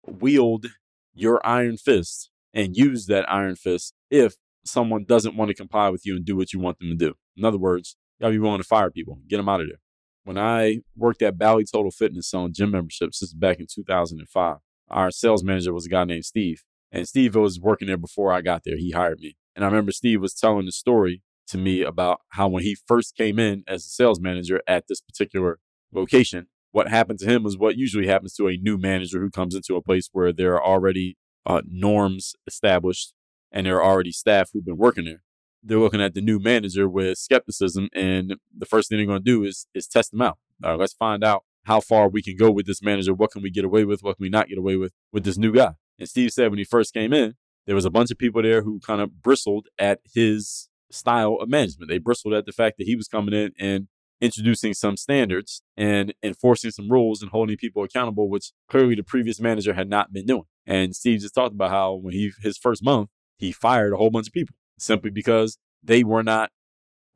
wield 0.07 0.67
your 1.13 1.45
iron 1.45 1.77
fist 1.77 2.31
and 2.53 2.77
use 2.77 3.07
that 3.07 3.31
iron 3.31 3.57
fist 3.57 3.93
if 4.09 4.37
someone 4.65 5.05
doesn't 5.05 5.37
want 5.37 5.49
to 5.49 5.55
comply 5.55 5.89
with 5.89 6.07
you 6.07 6.15
and 6.15 6.25
do 6.25 6.37
what 6.37 6.53
you 6.53 6.61
want 6.61 6.79
them 6.79 6.91
to 6.91 6.95
do. 6.95 7.15
In 7.37 7.45
other 7.45 7.59
words, 7.59 7.97
you 8.19 8.25
gotta 8.25 8.33
be 8.33 8.39
willing 8.39 8.61
to 8.61 8.65
fire 8.65 8.91
people, 8.91 9.19
get 9.29 9.39
them 9.39 9.49
out 9.49 9.61
of 9.61 9.67
there. 9.67 9.81
When 10.23 10.39
I 10.39 10.83
worked 10.97 11.23
at 11.23 11.37
Bally 11.37 11.65
Total 11.65 11.91
Fitness 11.91 12.31
selling 12.31 12.55
gym 12.55 12.71
memberships, 12.71 13.19
this 13.19 13.31
is 13.31 13.35
back 13.35 13.59
in 13.59 13.67
2005, 13.69 14.59
our 14.89 15.11
sales 15.11 15.43
manager 15.43 15.75
was 15.75 15.87
a 15.87 15.91
guy 15.91 16.05
named 16.05 16.25
Steve. 16.25 16.63
And 16.93 17.09
Steve 17.09 17.35
was 17.35 17.59
working 17.59 17.89
there 17.89 17.97
before 17.97 18.33
I 18.33 18.41
got 18.41 18.63
there. 18.65 18.77
He 18.77 18.93
hired 18.93 19.19
me. 19.19 19.37
And 19.57 19.65
I 19.65 19.69
remember 19.69 19.91
Steve 19.91 20.21
was 20.21 20.35
telling 20.35 20.67
the 20.67 20.73
story 20.73 21.23
to 21.49 21.59
me 21.59 21.83
about 21.83 22.21
how 22.31 22.49
when 22.49 22.63
he 22.63 22.77
first 22.87 23.17
came 23.17 23.39
in 23.39 23.65
as 23.67 23.85
a 23.85 23.89
sales 23.89 24.21
manager 24.21 24.61
at 24.67 24.85
this 24.89 25.01
particular 25.01 25.59
location, 25.93 26.47
what 26.73 26.89
happened 26.89 27.19
to 27.21 27.27
him 27.27 27.43
was 27.43 27.57
what 27.57 27.77
usually 27.77 28.07
happens 28.07 28.35
to 28.35 28.49
a 28.49 28.57
new 28.57 28.77
manager 28.77 29.21
who 29.21 29.31
comes 29.31 29.55
into 29.55 29.77
a 29.77 29.83
place 29.83 30.09
where 30.13 30.33
there 30.33 30.55
are 30.55 30.65
already 30.65 31.17
uh, 31.47 31.63
norms 31.69 32.35
established 32.47 33.13
and 33.53 33.67
there 33.67 33.77
are 33.77 33.85
already 33.85 34.11
staff 34.11 34.51
who've 34.53 34.65
been 34.65 34.77
working 34.77 35.05
there. 35.05 35.23
They're 35.63 35.79
looking 35.79 36.03
at 36.03 36.15
the 36.15 36.21
new 36.21 36.39
manager 36.39 36.89
with 36.89 37.17
skepticism, 37.17 37.89
and 37.95 38.35
the 38.55 38.67
first 38.67 38.89
thing 38.89 38.99
they're 38.99 39.07
going 39.07 39.25
to 39.25 39.25
do 39.25 39.45
is 39.45 39.67
is 39.75 39.87
test 39.87 40.11
them 40.11 40.21
out. 40.21 40.39
All 40.63 40.73
right, 40.73 40.78
let's 40.78 40.93
find 40.93 41.25
out 41.25 41.45
how 41.65 41.80
far 41.80 42.09
we 42.09 42.21
can 42.23 42.37
go 42.37 42.50
with 42.50 42.67
this 42.67 42.83
manager. 42.83 43.15
What 43.15 43.30
can 43.30 43.41
we 43.41 43.50
get 43.50 43.65
away 43.65 43.85
with? 43.85 44.02
What 44.02 44.17
can 44.17 44.25
we 44.25 44.28
not 44.28 44.49
get 44.49 44.59
away 44.59 44.76
with 44.76 44.93
with 45.13 45.25
this 45.25 45.39
new 45.39 45.52
guy? 45.52 45.75
And 45.99 46.09
Steve 46.09 46.33
said 46.33 46.50
when 46.50 46.59
he 46.59 46.65
first 46.65 46.93
came 46.93 47.13
in, 47.15 47.35
there 47.67 47.75
was 47.75 47.85
a 47.85 47.91
bunch 47.91 48.11
of 48.11 48.19
people 48.19 48.43
there 48.43 48.63
who 48.63 48.80
kind 48.80 49.00
of 49.00 49.23
bristled 49.23 49.69
at 49.78 50.00
his 50.13 50.69
style 50.95 51.39
of 51.41 51.49
management. 51.49 51.91
They 51.91 51.99
bristled 51.99 52.35
at 52.35 52.47
the 52.47 52.52
fact 52.52 52.78
that 52.78 52.87
he 52.87 52.97
was 52.97 53.09
coming 53.09 53.35
in 53.35 53.52
and 53.59 53.89
introducing 54.21 54.73
some 54.75 54.97
standards 54.97 55.63
and 55.76 56.15
enforcing 56.23 56.71
some 56.71 56.91
rules 56.91 57.21
and 57.21 57.30
holding 57.30 57.57
people 57.57 57.83
accountable, 57.83 58.28
which 58.28 58.52
clearly 58.69 58.95
the 58.95 59.02
previous 59.02 59.41
manager 59.41 59.75
had 59.75 59.89
not 59.89 60.13
been 60.13 60.26
doing. 60.26 60.45
And 60.67 60.95
Steve 60.95 61.21
just 61.21 61.35
talked 61.35 61.54
about 61.54 61.71
how 61.71 61.95
when 61.95 62.15
he 62.15 62.33
his 62.43 62.57
first 62.57 62.83
month, 62.83 63.11
he 63.37 63.52
fired 63.52 63.93
a 63.93 63.97
whole 63.97 64.11
bunch 64.11 64.28
of 64.28 64.33
people 64.33 64.54
simply 64.78 65.11
because 65.11 65.59
they 65.83 66.04
were 66.04 66.23
not 66.23 66.50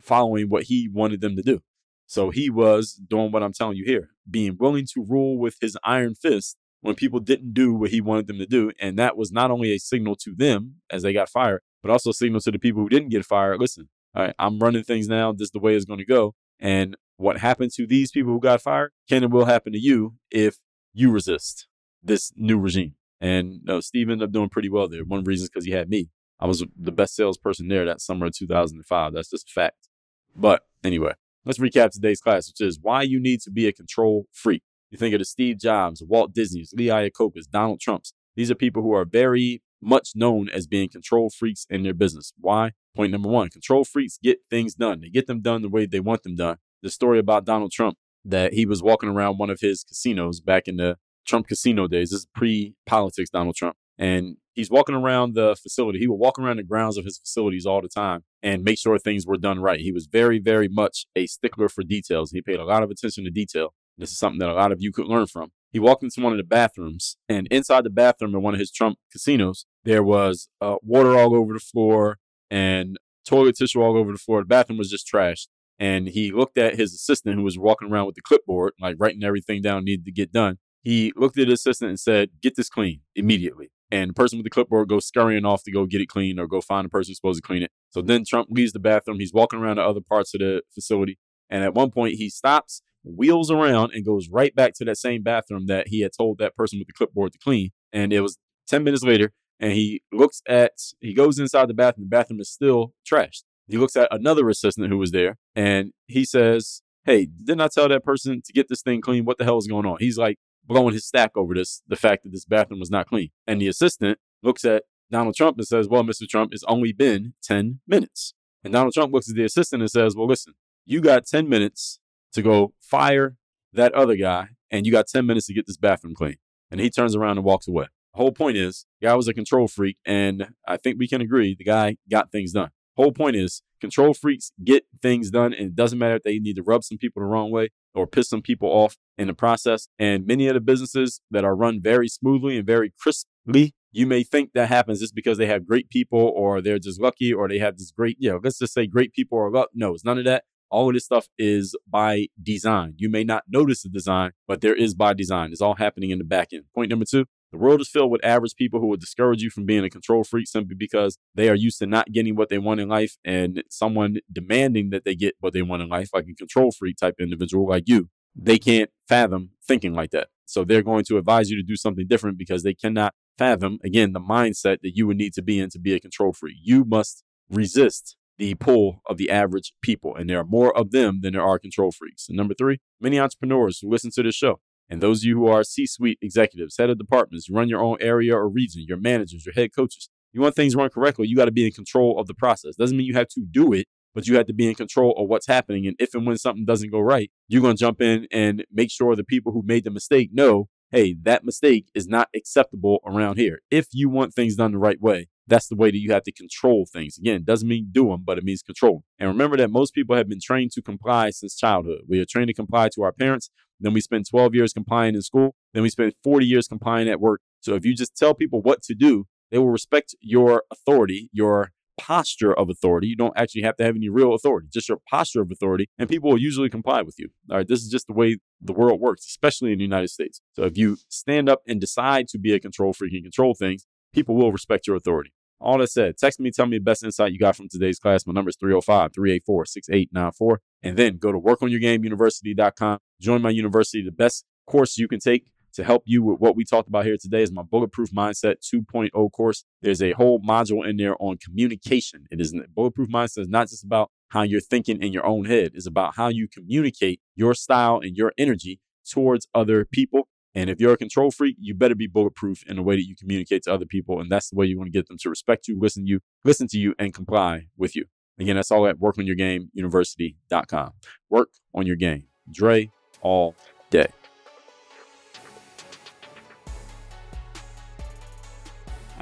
following 0.00 0.48
what 0.48 0.64
he 0.64 0.88
wanted 0.92 1.20
them 1.20 1.36
to 1.36 1.42
do. 1.42 1.60
So 2.06 2.30
he 2.30 2.50
was 2.50 2.94
doing 2.94 3.32
what 3.32 3.42
I'm 3.42 3.52
telling 3.52 3.76
you 3.76 3.84
here, 3.84 4.10
being 4.28 4.56
willing 4.58 4.86
to 4.94 5.04
rule 5.06 5.38
with 5.38 5.56
his 5.60 5.76
iron 5.84 6.14
fist 6.14 6.56
when 6.80 6.94
people 6.94 7.20
didn't 7.20 7.54
do 7.54 7.74
what 7.74 7.90
he 7.90 8.00
wanted 8.00 8.26
them 8.26 8.38
to 8.38 8.46
do. 8.46 8.72
And 8.80 8.98
that 8.98 9.16
was 9.16 9.32
not 9.32 9.50
only 9.50 9.72
a 9.72 9.78
signal 9.78 10.16
to 10.16 10.34
them 10.34 10.76
as 10.90 11.02
they 11.02 11.12
got 11.12 11.28
fired, 11.28 11.62
but 11.82 11.90
also 11.90 12.12
signal 12.12 12.40
to 12.40 12.50
the 12.50 12.58
people 12.58 12.82
who 12.82 12.88
didn't 12.88 13.10
get 13.10 13.24
fired. 13.24 13.60
Listen, 13.60 13.88
all 14.14 14.24
right, 14.24 14.34
I'm 14.38 14.58
running 14.58 14.84
things 14.84 15.08
now. 15.08 15.32
This 15.32 15.46
is 15.46 15.50
the 15.52 15.60
way 15.60 15.74
it's 15.74 15.84
going 15.84 15.98
to 15.98 16.04
go. 16.04 16.34
And 16.60 16.96
what 17.16 17.38
happened 17.38 17.72
to 17.74 17.86
these 17.86 18.10
people 18.10 18.32
who 18.32 18.40
got 18.40 18.60
fired 18.60 18.92
can 19.08 19.24
and 19.24 19.32
will 19.32 19.44
happen 19.44 19.72
to 19.72 19.78
you 19.78 20.14
if 20.30 20.58
you 20.92 21.10
resist 21.10 21.66
this 22.02 22.32
new 22.36 22.58
regime. 22.58 22.94
And 23.20 23.60
no, 23.64 23.80
Steve 23.80 24.08
ended 24.08 24.28
up 24.28 24.32
doing 24.32 24.48
pretty 24.48 24.68
well 24.68 24.88
there. 24.88 25.04
One 25.04 25.24
reason 25.24 25.44
is 25.44 25.50
because 25.50 25.64
he 25.64 25.72
had 25.72 25.88
me. 25.88 26.10
I 26.40 26.46
was 26.46 26.64
the 26.76 26.92
best 26.92 27.16
salesperson 27.16 27.68
there 27.68 27.84
that 27.84 28.00
summer 28.00 28.26
of 28.26 28.32
2005. 28.34 29.12
That's 29.12 29.30
just 29.30 29.48
a 29.50 29.52
fact. 29.52 29.88
But 30.36 30.62
anyway, 30.84 31.14
let's 31.44 31.58
recap 31.58 31.90
today's 31.90 32.20
class, 32.20 32.48
which 32.48 32.60
is 32.60 32.78
why 32.80 33.02
you 33.02 33.18
need 33.20 33.40
to 33.40 33.50
be 33.50 33.66
a 33.66 33.72
control 33.72 34.26
freak. 34.32 34.62
You 34.90 34.98
think 34.98 35.14
of 35.14 35.18
the 35.18 35.24
Steve 35.24 35.58
Jobs, 35.58 36.02
Walt 36.06 36.32
Disney's, 36.32 36.72
Lee 36.76 36.86
Iacocca's, 36.86 37.46
Donald 37.46 37.80
Trump's. 37.80 38.14
These 38.36 38.50
are 38.50 38.54
people 38.54 38.82
who 38.82 38.92
are 38.92 39.04
very 39.04 39.62
much 39.80 40.10
known 40.14 40.48
as 40.48 40.66
being 40.66 40.88
control 40.88 41.30
freaks 41.30 41.66
in 41.70 41.82
their 41.82 41.94
business. 41.94 42.32
Why? 42.38 42.72
Point 42.96 43.12
number 43.12 43.28
one 43.28 43.48
control 43.48 43.84
freaks 43.84 44.18
get 44.22 44.38
things 44.50 44.74
done. 44.74 45.00
They 45.00 45.08
get 45.08 45.26
them 45.26 45.40
done 45.40 45.62
the 45.62 45.68
way 45.68 45.86
they 45.86 46.00
want 46.00 46.22
them 46.22 46.36
done. 46.36 46.56
The 46.82 46.90
story 46.90 47.18
about 47.18 47.44
Donald 47.44 47.72
Trump 47.72 47.96
that 48.24 48.54
he 48.54 48.66
was 48.66 48.82
walking 48.82 49.08
around 49.08 49.38
one 49.38 49.50
of 49.50 49.60
his 49.60 49.84
casinos 49.84 50.40
back 50.40 50.68
in 50.68 50.76
the 50.76 50.96
Trump 51.26 51.46
casino 51.46 51.86
days. 51.86 52.10
This 52.10 52.20
is 52.20 52.26
pre 52.34 52.74
politics, 52.86 53.30
Donald 53.30 53.56
Trump. 53.56 53.76
And 53.98 54.36
he's 54.54 54.70
walking 54.70 54.94
around 54.94 55.34
the 55.34 55.56
facility. 55.60 55.98
He 55.98 56.06
would 56.06 56.16
walk 56.18 56.38
around 56.38 56.56
the 56.56 56.62
grounds 56.62 56.96
of 56.96 57.04
his 57.04 57.18
facilities 57.18 57.66
all 57.66 57.82
the 57.82 57.88
time 57.88 58.24
and 58.42 58.62
make 58.62 58.78
sure 58.78 58.98
things 58.98 59.26
were 59.26 59.36
done 59.36 59.60
right. 59.60 59.80
He 59.80 59.92
was 59.92 60.06
very, 60.06 60.38
very 60.38 60.68
much 60.68 61.06
a 61.16 61.26
stickler 61.26 61.68
for 61.68 61.82
details. 61.82 62.30
He 62.30 62.42
paid 62.42 62.60
a 62.60 62.64
lot 62.64 62.82
of 62.82 62.90
attention 62.90 63.24
to 63.24 63.30
detail. 63.30 63.74
This 63.96 64.12
is 64.12 64.18
something 64.18 64.38
that 64.38 64.48
a 64.48 64.54
lot 64.54 64.72
of 64.72 64.80
you 64.80 64.92
could 64.92 65.06
learn 65.06 65.26
from. 65.26 65.50
He 65.70 65.78
walked 65.78 66.02
into 66.02 66.20
one 66.20 66.32
of 66.32 66.38
the 66.38 66.44
bathrooms, 66.44 67.16
and 67.28 67.46
inside 67.50 67.84
the 67.84 67.90
bathroom 67.90 68.34
in 68.34 68.42
one 68.42 68.54
of 68.54 68.60
his 68.60 68.70
Trump 68.70 68.98
casinos, 69.12 69.66
there 69.84 70.02
was 70.02 70.48
uh, 70.60 70.76
water 70.82 71.16
all 71.16 71.34
over 71.34 71.52
the 71.52 71.60
floor 71.60 72.18
and 72.50 72.98
toilet 73.26 73.56
tissue 73.56 73.80
all 73.80 73.96
over 73.96 74.12
the 74.12 74.18
floor. 74.18 74.40
The 74.40 74.46
bathroom 74.46 74.78
was 74.78 74.90
just 74.90 75.10
trashed. 75.12 75.48
And 75.78 76.08
he 76.08 76.32
looked 76.32 76.58
at 76.58 76.74
his 76.74 76.92
assistant 76.92 77.36
who 77.36 77.42
was 77.42 77.58
walking 77.58 77.90
around 77.90 78.06
with 78.06 78.16
the 78.16 78.22
clipboard, 78.22 78.72
like 78.80 78.96
writing 78.98 79.22
everything 79.22 79.62
down 79.62 79.84
needed 79.84 80.04
to 80.06 80.12
get 80.12 80.32
done. 80.32 80.58
He 80.82 81.12
looked 81.16 81.38
at 81.38 81.48
his 81.48 81.60
assistant 81.60 81.90
and 81.90 82.00
said, 82.00 82.30
Get 82.42 82.56
this 82.56 82.68
clean 82.68 83.00
immediately. 83.14 83.70
And 83.90 84.10
the 84.10 84.14
person 84.14 84.38
with 84.38 84.44
the 84.44 84.50
clipboard 84.50 84.88
goes 84.88 85.06
scurrying 85.06 85.44
off 85.44 85.62
to 85.64 85.72
go 85.72 85.86
get 85.86 86.00
it 86.00 86.08
clean 86.08 86.38
or 86.38 86.46
go 86.46 86.60
find 86.60 86.84
the 86.84 86.90
person 86.90 87.14
supposed 87.14 87.42
to 87.42 87.46
clean 87.46 87.62
it. 87.62 87.70
So 87.90 88.02
then 88.02 88.24
Trump 88.26 88.48
leaves 88.50 88.72
the 88.72 88.80
bathroom. 88.80 89.18
He's 89.18 89.32
walking 89.32 89.60
around 89.60 89.76
to 89.76 89.82
other 89.82 90.00
parts 90.00 90.34
of 90.34 90.40
the 90.40 90.62
facility. 90.74 91.18
And 91.48 91.64
at 91.64 91.74
one 91.74 91.90
point, 91.90 92.16
he 92.16 92.28
stops, 92.28 92.82
wheels 93.04 93.50
around, 93.50 93.92
and 93.94 94.04
goes 94.04 94.28
right 94.28 94.54
back 94.54 94.74
to 94.74 94.84
that 94.84 94.98
same 94.98 95.22
bathroom 95.22 95.66
that 95.66 95.88
he 95.88 96.00
had 96.00 96.12
told 96.16 96.38
that 96.38 96.56
person 96.56 96.78
with 96.78 96.88
the 96.88 96.92
clipboard 96.92 97.32
to 97.32 97.38
clean. 97.38 97.70
And 97.92 98.12
it 98.12 98.20
was 98.20 98.38
10 98.68 98.84
minutes 98.84 99.02
later, 99.02 99.32
and 99.60 99.72
he 99.72 100.02
looks 100.12 100.42
at, 100.48 100.72
he 101.00 101.14
goes 101.14 101.38
inside 101.38 101.68
the 101.68 101.74
bathroom. 101.74 102.06
The 102.06 102.16
bathroom 102.16 102.40
is 102.40 102.50
still 102.50 102.92
trashed. 103.10 103.44
He 103.66 103.76
looks 103.76 103.96
at 103.96 104.08
another 104.10 104.48
assistant 104.48 104.88
who 104.88 104.98
was 104.98 105.10
there, 105.10 105.36
and 105.54 105.92
he 106.06 106.24
says, 106.24 106.82
Hey, 107.04 107.26
didn't 107.26 107.62
I 107.62 107.68
tell 107.68 107.88
that 107.88 108.04
person 108.04 108.42
to 108.44 108.52
get 108.52 108.68
this 108.68 108.82
thing 108.82 109.00
clean? 109.00 109.24
What 109.24 109.38
the 109.38 109.44
hell 109.44 109.56
is 109.56 109.66
going 109.66 109.86
on? 109.86 109.96
He's 109.98 110.18
like, 110.18 110.38
blowing 110.68 110.92
his 110.92 111.06
stack 111.06 111.32
over 111.34 111.54
this, 111.54 111.82
the 111.88 111.96
fact 111.96 112.22
that 112.22 112.30
this 112.30 112.44
bathroom 112.44 112.78
was 112.78 112.90
not 112.90 113.08
clean. 113.08 113.30
And 113.46 113.60
the 113.60 113.66
assistant 113.66 114.18
looks 114.42 114.64
at 114.64 114.84
Donald 115.10 115.34
Trump 115.34 115.56
and 115.56 115.66
says, 115.66 115.88
Well, 115.88 116.04
Mr. 116.04 116.28
Trump, 116.28 116.52
it's 116.52 116.64
only 116.68 116.92
been 116.92 117.34
10 117.42 117.80
minutes. 117.88 118.34
And 118.62 118.72
Donald 118.72 118.92
Trump 118.92 119.12
looks 119.12 119.28
at 119.28 119.34
the 119.34 119.44
assistant 119.44 119.82
and 119.82 119.90
says, 119.90 120.14
Well, 120.14 120.28
listen, 120.28 120.52
you 120.84 121.00
got 121.00 121.26
10 121.26 121.48
minutes 121.48 121.98
to 122.38 122.42
go 122.42 122.72
fire 122.80 123.36
that 123.72 123.92
other 123.94 124.16
guy, 124.16 124.48
and 124.70 124.86
you 124.86 124.92
got 124.92 125.06
10 125.06 125.26
minutes 125.26 125.46
to 125.46 125.54
get 125.54 125.66
this 125.66 125.76
bathroom 125.76 126.14
clean. 126.14 126.36
And 126.70 126.80
he 126.80 126.90
turns 126.90 127.14
around 127.14 127.38
and 127.38 127.44
walks 127.44 127.68
away. 127.68 127.86
The 128.14 128.18
whole 128.18 128.32
point 128.32 128.56
is, 128.56 128.86
guy 129.02 129.14
was 129.14 129.28
a 129.28 129.34
control 129.34 129.68
freak, 129.68 129.96
and 130.04 130.48
I 130.66 130.76
think 130.76 130.98
we 130.98 131.08
can 131.08 131.20
agree 131.20 131.54
the 131.54 131.64
guy 131.64 131.96
got 132.10 132.30
things 132.30 132.52
done. 132.52 132.70
Whole 132.96 133.12
point 133.12 133.36
is, 133.36 133.62
control 133.80 134.12
freaks 134.14 134.52
get 134.64 134.84
things 135.00 135.30
done, 135.30 135.52
and 135.52 135.68
it 135.68 135.76
doesn't 135.76 135.98
matter 135.98 136.16
if 136.16 136.22
they 136.24 136.38
need 136.38 136.56
to 136.56 136.62
rub 136.62 136.82
some 136.82 136.98
people 136.98 137.22
the 137.22 137.26
wrong 137.26 137.50
way. 137.50 137.68
or 137.94 138.06
piss 138.06 138.28
some 138.28 138.42
people 138.42 138.68
off 138.68 138.96
in 139.16 139.26
the 139.26 139.34
process. 139.34 139.88
And 139.98 140.26
many 140.26 140.46
of 140.48 140.54
the 140.54 140.60
businesses 140.60 141.20
that 141.30 141.44
are 141.44 141.56
run 141.56 141.80
very 141.82 142.08
smoothly 142.08 142.56
and 142.56 142.66
very 142.66 142.92
crisply, 142.98 143.74
you 143.92 144.06
may 144.06 144.22
think 144.22 144.52
that 144.54 144.68
happens 144.68 145.00
just 145.00 145.14
because 145.14 145.38
they 145.38 145.46
have 145.46 145.66
great 145.66 145.90
people 145.90 146.32
or 146.34 146.60
they're 146.60 146.78
just 146.78 147.00
lucky 147.00 147.32
or 147.32 147.48
they 147.48 147.58
have 147.58 147.76
this 147.78 147.90
great, 147.90 148.16
you 148.18 148.30
know, 148.30 148.40
let's 148.42 148.58
just 148.58 148.72
say 148.72 148.86
great 148.86 149.12
people 149.12 149.38
or 149.38 149.50
luck. 149.50 149.70
No, 149.74 149.94
it's 149.94 150.04
none 150.04 150.18
of 150.18 150.24
that. 150.24 150.44
All 150.70 150.88
of 150.88 150.94
this 150.94 151.04
stuff 151.04 151.28
is 151.38 151.74
by 151.88 152.28
design. 152.42 152.94
You 152.96 153.08
may 153.08 153.24
not 153.24 153.44
notice 153.48 153.82
the 153.82 153.88
design, 153.88 154.32
but 154.46 154.60
there 154.60 154.74
is 154.74 154.94
by 154.94 155.14
design. 155.14 155.52
It's 155.52 155.60
all 155.60 155.76
happening 155.76 156.10
in 156.10 156.18
the 156.18 156.24
back 156.24 156.48
end. 156.52 156.64
Point 156.74 156.90
number 156.90 157.04
two 157.04 157.26
the 157.50 157.58
world 157.58 157.80
is 157.80 157.88
filled 157.88 158.10
with 158.10 158.24
average 158.24 158.54
people 158.56 158.78
who 158.78 158.88
will 158.88 158.98
discourage 158.98 159.42
you 159.42 159.48
from 159.48 159.64
being 159.64 159.82
a 159.82 159.88
control 159.88 160.22
freak 160.22 160.46
simply 160.46 160.74
because 160.78 161.16
they 161.34 161.48
are 161.48 161.54
used 161.54 161.78
to 161.78 161.86
not 161.86 162.12
getting 162.12 162.36
what 162.36 162.50
they 162.50 162.58
want 162.58 162.80
in 162.80 162.88
life 162.88 163.16
and 163.24 163.62
someone 163.70 164.18
demanding 164.30 164.90
that 164.90 165.04
they 165.04 165.14
get 165.14 165.34
what 165.40 165.54
they 165.54 165.62
want 165.62 165.82
in 165.82 165.88
life, 165.88 166.10
like 166.12 166.26
a 166.28 166.34
control 166.34 166.70
freak 166.70 166.96
type 166.98 167.14
individual 167.18 167.66
like 167.66 167.84
you, 167.86 168.10
they 168.36 168.58
can't 168.58 168.90
fathom 169.08 169.52
thinking 169.66 169.94
like 169.94 170.10
that. 170.10 170.28
So 170.44 170.64
they're 170.64 170.82
going 170.82 171.04
to 171.04 171.16
advise 171.16 171.50
you 171.50 171.56
to 171.56 171.62
do 171.62 171.76
something 171.76 172.06
different 172.06 172.36
because 172.38 172.62
they 172.62 172.74
cannot 172.74 173.14
fathom, 173.38 173.78
again, 173.82 174.12
the 174.12 174.20
mindset 174.20 174.80
that 174.82 174.92
you 174.94 175.06
would 175.06 175.16
need 175.16 175.32
to 175.34 175.42
be 175.42 175.58
in 175.58 175.70
to 175.70 175.78
be 175.78 175.94
a 175.94 176.00
control 176.00 176.32
freak. 176.32 176.56
You 176.62 176.84
must 176.84 177.24
resist 177.50 178.16
the 178.38 178.54
pull 178.54 179.02
of 179.08 179.16
the 179.16 179.30
average 179.30 179.72
people, 179.82 180.14
and 180.14 180.30
there 180.30 180.38
are 180.38 180.44
more 180.44 180.76
of 180.76 180.92
them 180.92 181.20
than 181.22 181.32
there 181.32 181.42
are 181.42 181.58
control 181.58 181.90
freaks. 181.90 182.28
And 182.28 182.36
number 182.36 182.54
three, 182.54 182.78
many 183.00 183.18
entrepreneurs 183.18 183.80
who 183.80 183.90
listen 183.90 184.10
to 184.12 184.22
this 184.22 184.34
show 184.34 184.60
and 184.88 185.00
those 185.00 185.20
of 185.20 185.24
you 185.24 185.36
who 185.36 185.46
are 185.48 185.62
C 185.62 185.86
suite 185.86 186.18
executives, 186.22 186.76
head 186.78 186.90
of 186.90 186.98
departments, 186.98 187.50
run 187.50 187.68
your 187.68 187.82
own 187.82 187.98
area 188.00 188.34
or 188.34 188.48
region, 188.48 188.84
your 188.88 188.96
managers, 188.96 189.44
your 189.44 189.54
head 189.54 189.74
coaches. 189.74 190.08
You 190.32 190.40
want 190.40 190.54
things 190.54 190.76
run 190.76 190.90
correctly, 190.90 191.28
you 191.28 191.36
got 191.36 191.46
to 191.46 191.52
be 191.52 191.66
in 191.66 191.72
control 191.72 192.18
of 192.18 192.26
the 192.26 192.34
process. 192.34 192.76
Doesn't 192.76 192.96
mean 192.96 193.06
you 193.06 193.14
have 193.14 193.28
to 193.28 193.40
do 193.50 193.72
it, 193.72 193.86
but 194.14 194.26
you 194.26 194.36
have 194.36 194.46
to 194.46 194.54
be 194.54 194.68
in 194.68 194.74
control 194.74 195.14
of 195.18 195.28
what's 195.28 195.46
happening. 195.46 195.86
And 195.86 195.96
if 195.98 196.14
and 196.14 196.26
when 196.26 196.38
something 196.38 196.64
doesn't 196.64 196.90
go 196.90 197.00
right, 197.00 197.30
you're 197.48 197.62
going 197.62 197.76
to 197.76 197.80
jump 197.80 198.00
in 198.00 198.26
and 198.30 198.64
make 198.72 198.90
sure 198.90 199.14
the 199.16 199.24
people 199.24 199.52
who 199.52 199.62
made 199.64 199.84
the 199.84 199.90
mistake 199.90 200.30
know, 200.32 200.68
hey, 200.90 201.16
that 201.22 201.44
mistake 201.44 201.86
is 201.94 202.06
not 202.06 202.28
acceptable 202.34 203.00
around 203.06 203.36
here. 203.36 203.60
If 203.70 203.88
you 203.92 204.08
want 204.08 204.34
things 204.34 204.56
done 204.56 204.72
the 204.72 204.78
right 204.78 205.00
way, 205.00 205.28
that's 205.48 205.68
the 205.68 205.76
way 205.76 205.90
that 205.90 205.98
you 205.98 206.12
have 206.12 206.22
to 206.24 206.32
control 206.32 206.86
things. 206.90 207.18
Again, 207.18 207.36
it 207.36 207.44
doesn't 207.44 207.68
mean 207.68 207.88
do 207.90 208.08
them, 208.08 208.22
but 208.24 208.38
it 208.38 208.44
means 208.44 208.62
control. 208.62 209.02
And 209.18 209.28
remember 209.28 209.56
that 209.56 209.70
most 209.70 209.94
people 209.94 210.16
have 210.16 210.28
been 210.28 210.40
trained 210.42 210.72
to 210.72 210.82
comply 210.82 211.30
since 211.30 211.56
childhood. 211.56 212.02
We 212.08 212.20
are 212.20 212.26
trained 212.26 212.48
to 212.48 212.54
comply 212.54 212.88
to 212.94 213.02
our 213.02 213.12
parents. 213.12 213.50
Then 213.80 213.92
we 213.92 214.00
spend 214.00 214.28
12 214.28 214.54
years 214.54 214.72
complying 214.72 215.14
in 215.14 215.22
school. 215.22 215.54
Then 215.72 215.82
we 215.82 215.88
spend 215.88 216.14
40 216.22 216.46
years 216.46 216.68
complying 216.68 217.08
at 217.08 217.20
work. 217.20 217.40
So 217.60 217.74
if 217.74 217.84
you 217.84 217.94
just 217.94 218.16
tell 218.16 218.34
people 218.34 218.60
what 218.60 218.82
to 218.82 218.94
do, 218.94 219.26
they 219.50 219.58
will 219.58 219.70
respect 219.70 220.14
your 220.20 220.64
authority, 220.70 221.30
your 221.32 221.72
posture 221.98 222.56
of 222.56 222.70
authority. 222.70 223.08
You 223.08 223.16
don't 223.16 223.36
actually 223.36 223.62
have 223.62 223.76
to 223.76 223.84
have 223.84 223.96
any 223.96 224.08
real 224.08 224.32
authority, 224.32 224.68
just 224.72 224.88
your 224.88 224.98
posture 225.10 225.42
of 225.42 225.50
authority, 225.50 225.88
and 225.98 226.08
people 226.08 226.30
will 226.30 226.38
usually 226.38 226.70
comply 226.70 227.02
with 227.02 227.16
you. 227.18 227.30
All 227.50 227.58
right, 227.58 227.68
this 227.68 227.80
is 227.80 227.88
just 227.88 228.06
the 228.06 228.12
way 228.12 228.38
the 228.60 228.72
world 228.72 229.00
works, 229.00 229.26
especially 229.26 229.72
in 229.72 229.78
the 229.78 229.84
United 229.84 230.08
States. 230.08 230.40
So 230.54 230.62
if 230.64 230.78
you 230.78 230.98
stand 231.08 231.48
up 231.48 231.62
and 231.66 231.80
decide 231.80 232.28
to 232.28 232.38
be 232.38 232.54
a 232.54 232.60
control 232.60 232.92
freak 232.92 233.12
and 233.14 233.24
control 233.24 233.54
things, 233.54 233.86
people 234.12 234.36
will 234.36 234.52
respect 234.52 234.86
your 234.86 234.96
authority. 234.96 235.32
All 235.60 235.78
that 235.78 235.90
said, 235.90 236.16
text 236.16 236.38
me, 236.38 236.50
tell 236.50 236.66
me 236.66 236.78
the 236.78 236.84
best 236.84 237.02
insight 237.02 237.32
you 237.32 237.38
got 237.38 237.56
from 237.56 237.68
today's 237.68 237.98
class. 237.98 238.26
My 238.26 238.32
number 238.32 238.50
is 238.50 238.56
305 238.56 239.12
384 239.12 239.66
6894. 239.66 240.60
And 240.82 240.96
then 240.96 241.16
go 241.16 241.32
to 241.32 241.38
workonyourgameuniversity.com. 241.38 242.98
Join 243.20 243.42
my 243.42 243.50
university. 243.50 244.02
The 244.02 244.12
best 244.12 244.44
course 244.66 244.98
you 244.98 245.08
can 245.08 245.18
take 245.18 245.50
to 245.74 245.84
help 245.84 246.02
you 246.06 246.22
with 246.22 246.40
what 246.40 246.56
we 246.56 246.64
talked 246.64 246.88
about 246.88 247.04
here 247.04 247.16
today 247.20 247.42
is 247.42 247.52
my 247.52 247.62
Bulletproof 247.62 248.10
Mindset 248.10 248.56
2.0 248.72 249.32
course. 249.32 249.64
There's 249.82 250.02
a 250.02 250.12
whole 250.12 250.40
module 250.40 250.88
in 250.88 250.96
there 250.96 251.14
on 251.20 251.38
communication. 251.38 252.26
It 252.30 252.40
is 252.40 252.54
Bulletproof 252.74 253.08
Mindset 253.08 253.40
is 253.40 253.48
not 253.48 253.68
just 253.68 253.84
about 253.84 254.10
how 254.28 254.42
you're 254.42 254.60
thinking 254.60 255.02
in 255.02 255.12
your 255.12 255.24
own 255.26 255.46
head, 255.46 255.72
it's 255.74 255.86
about 255.86 256.16
how 256.16 256.28
you 256.28 256.48
communicate 256.48 257.20
your 257.34 257.54
style 257.54 258.00
and 258.02 258.16
your 258.16 258.32
energy 258.36 258.80
towards 259.08 259.48
other 259.54 259.84
people 259.84 260.28
and 260.58 260.68
if 260.68 260.80
you're 260.80 260.92
a 260.92 260.96
control 260.96 261.30
freak, 261.30 261.54
you 261.60 261.72
better 261.72 261.94
be 261.94 262.08
bulletproof 262.08 262.64
in 262.66 262.74
the 262.74 262.82
way 262.82 262.96
that 262.96 263.06
you 263.06 263.14
communicate 263.14 263.62
to 263.62 263.72
other 263.72 263.86
people. 263.86 264.20
And 264.20 264.28
that's 264.28 264.50
the 264.50 264.56
way 264.56 264.66
you 264.66 264.76
want 264.76 264.88
to 264.88 264.98
get 264.98 265.06
them 265.06 265.16
to 265.18 265.30
respect 265.30 265.68
you, 265.68 265.78
listen 265.78 266.04
to 266.04 266.10
you, 266.10 266.20
listen 266.44 266.66
to 266.68 266.78
you, 266.78 266.96
and 266.98 267.14
comply 267.14 267.68
with 267.76 267.94
you. 267.94 268.06
Again, 268.40 268.56
that's 268.56 268.72
all 268.72 268.88
at 268.88 268.98
workonyourgameuniversity.com. 268.98 270.92
Work 271.30 271.50
on 271.72 271.86
your 271.86 271.94
game. 271.94 272.24
Dre 272.50 272.90
all 273.22 273.54
day. 273.90 274.08